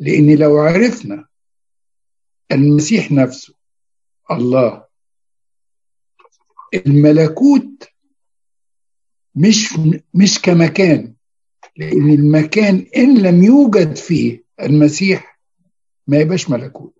[0.00, 1.28] لأن لو عرفنا
[2.52, 3.54] المسيح نفسه
[4.30, 4.84] الله
[6.74, 7.88] الملكوت
[9.34, 9.78] مش
[10.14, 11.14] مش كمكان.
[11.76, 15.40] لأن المكان إن لم يوجد فيه المسيح
[16.06, 16.94] ما يبقاش ملكوت.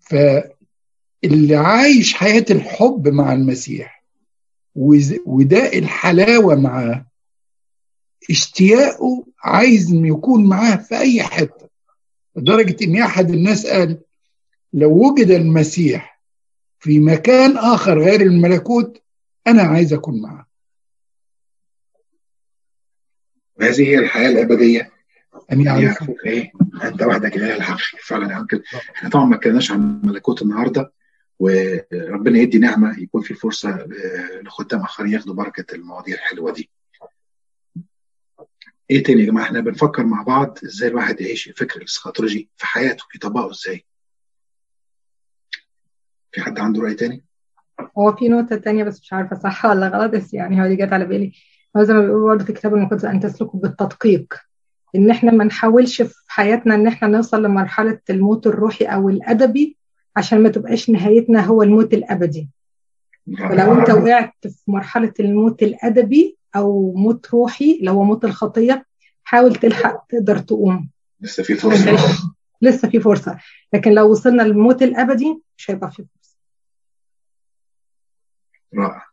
[0.00, 4.04] فاللي عايش حياة الحب مع المسيح
[5.26, 7.06] وده الحلاوة معاه
[8.30, 11.68] اشتياقه عايز يكون معاه في أي حتة.
[12.36, 13.98] لدرجة إن أحد الناس قال
[14.72, 16.20] لو وجد المسيح
[16.78, 19.02] في مكان آخر غير الملكوت
[19.46, 20.46] أنا عايز أكون معاه.
[23.60, 24.90] وهذه هي الحياة الأبدية.
[25.50, 26.52] يعرفوا يعرفوك إيه؟
[26.84, 27.78] أنت وحدك إله الحق.
[28.02, 28.62] فعلا يعني كده.
[28.96, 30.92] إحنا طبعا ما اتكلمناش عن ملكوت النهارده
[31.38, 36.70] وربنا يدي نعمة يكون في فرصة آه، لخدام آخرين ياخدوا بركة المواضيع الحلوة دي.
[38.90, 43.04] إيه تاني يا جماعة؟ إحنا بنفكر مع بعض إزاي الواحد يعيش الفكر الاسخاطولوجي في حياته
[43.14, 43.84] يطبقه إزاي.
[46.32, 47.24] في حد عنده رأي تاني؟
[47.98, 50.92] هو في نقطة تانية بس مش عارفة صح ولا غلط بس يعني هو دي جت
[50.92, 51.32] على بالي.
[51.76, 54.34] هو زي ما بيقولوا برضه في الكتاب المقدس أن تسلكوا بالتدقيق.
[54.96, 59.76] إن إحنا ما نحاولش في حياتنا إن إحنا نوصل لمرحلة الموت الروحي أو الأدبي
[60.16, 62.48] عشان ما تبقاش نهايتنا هو الموت الأبدي.
[63.26, 68.86] ولو أنت وقعت في مرحلة الموت الأدبي أو موت روحي اللي هو موت الخطية
[69.24, 70.90] حاول تلحق تقدر تقوم.
[71.20, 71.96] لسه في فرصة.
[72.62, 73.38] لسه في فرصة.
[73.72, 76.36] لكن لو وصلنا للموت الأبدي مش هيبقى في فرصة.
[78.74, 79.04] رائع.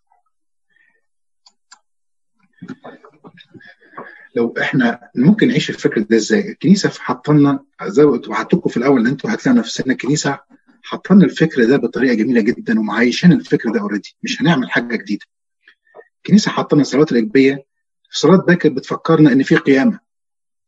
[4.36, 8.16] لو إحنا ممكن نعيش الفكر ده إزاي؟ الكنيسة حاطة لنا زي ما
[8.54, 10.40] لكم في الأول إن أنتوا هتلاقوا نفسنا الكنيسة
[10.84, 15.26] حاطة لنا الفكر ده بطريقة جميلة جدا ومعايشين الفكر ده اوريدي مش هنعمل حاجة جديدة.
[16.26, 17.54] الكنيسة حاطه لنا الصلوات الإجبية.
[18.10, 20.00] في صلاة باكر بتفكرنا إن في قيامة.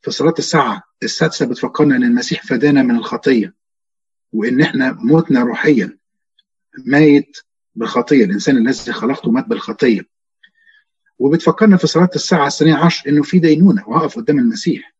[0.01, 3.53] في صلاة الساعة السادسة بتفكرنا إن المسيح فدانا من الخطية
[4.31, 5.97] وإن إحنا موتنا روحيا.
[6.85, 7.37] ميت
[7.75, 8.25] بالخطية.
[8.25, 10.01] الإنسان الذي خلقته مات بالخطية.
[11.19, 14.93] وبتفكرنا في صلاة الساعة الثانية عشر إنه في دينونة وهقف قدام المسيح.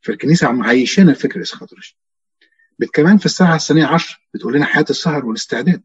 [0.00, 1.96] فالكنيسة معيشانا الفكر الاسخاطولوجي
[2.92, 5.82] كمان في الساعة الثانية عشر بتقول لنا حياة السهر والاستعداد.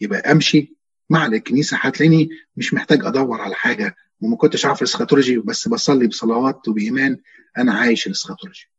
[0.00, 0.76] يبقى أمشي
[1.12, 6.68] مع الكنيسه هتلاقيني مش محتاج أدور على حاجة وما كنتش عارف الاسخاطولوجي بس بصلي بصلوات
[6.68, 7.18] وبإيمان
[7.58, 8.70] أنا عايش الاسخاطولوجي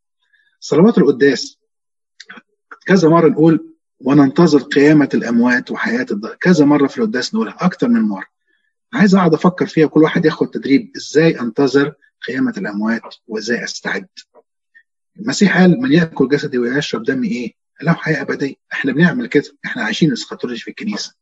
[0.60, 1.58] صلوات القداس
[2.86, 8.02] كذا مرة نقول وننتظر قيامة الأموات وحياة الضغط كذا مرة في القداس نقولها أكتر من
[8.02, 8.26] مرة.
[8.94, 11.94] عايز أقعد أفكر فيها كل واحد ياخد تدريب إزاي أنتظر
[12.28, 14.08] قيامة الأموات وإزاي أستعد.
[15.20, 18.56] المسيح قال من يأكل جسدي ويشرب دمي إيه؟ له حياة أبدية.
[18.74, 19.58] إحنا بنعمل كده.
[19.66, 21.14] إحنا عايشين الاسخاطولوجي في الكنيسة.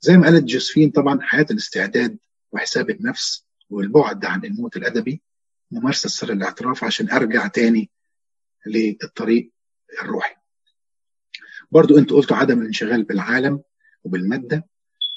[0.00, 2.18] زي ما قالت جوزفين طبعا حياة الاستعداد
[2.52, 5.22] وحساب النفس والبعد عن الموت الأدبي
[5.70, 7.90] ممارسة سر الاعتراف عشان أرجع تاني
[8.66, 9.50] للطريق
[10.02, 10.34] الروحي.
[11.70, 13.62] برضو أنتوا قلتوا عدم الانشغال بالعالم
[14.04, 14.66] وبالمادة.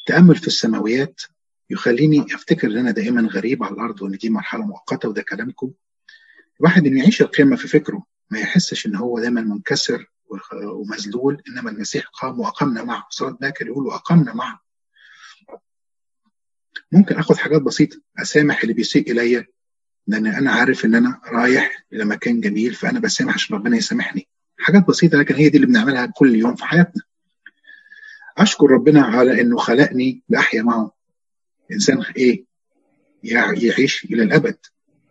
[0.07, 1.21] تأمل في السماويات
[1.69, 5.71] يخليني أفتكر إن أنا دائما غريب على الأرض وإن دي مرحلة مؤقتة وده كلامكم.
[6.59, 10.11] الواحد انه يعيش القيمة في فكره ما يحسش إن هو دايما منكسر
[10.53, 13.07] ومذلول إنما المسيح قام وأقمنا معه.
[13.09, 14.61] صلاة باكر يقول وأقمنا معه.
[16.91, 17.97] ممكن اخد حاجات بسيطة.
[18.19, 19.45] أسامح اللي بيسيء إلي.
[20.07, 24.27] لأن أنا عارف إن أنا رايح إلى مكان جميل فأنا بسامح عشان ربنا يسامحني.
[24.57, 27.03] حاجات بسيطة لكن هي دي اللي بنعملها كل يوم في حياتنا.
[28.37, 30.91] أشكر ربنا على إنه خلقني لأحيا معه.
[31.71, 32.45] إنسان إيه؟
[33.23, 34.57] يعيش إلى الأبد.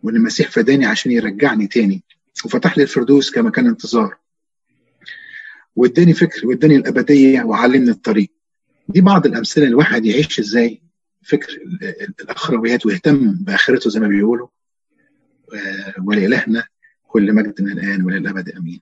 [0.03, 2.03] وإن المسيح فداني عشان يرجعني تاني.
[2.45, 4.17] وفتح لي الفردوس كمكان انتظار.
[5.75, 8.31] واداني فكر واداني الأبدية وعلمني الطريق.
[8.89, 10.81] دي بعض الأمثلة الواحد يعيش إزاي
[11.23, 11.59] فكر
[12.21, 14.47] الأخرويات ويهتم بآخرته زي ما بيقولوا.
[16.03, 16.63] ولإلهنا
[17.07, 18.81] كل مجد من الآن وللأبد آمين.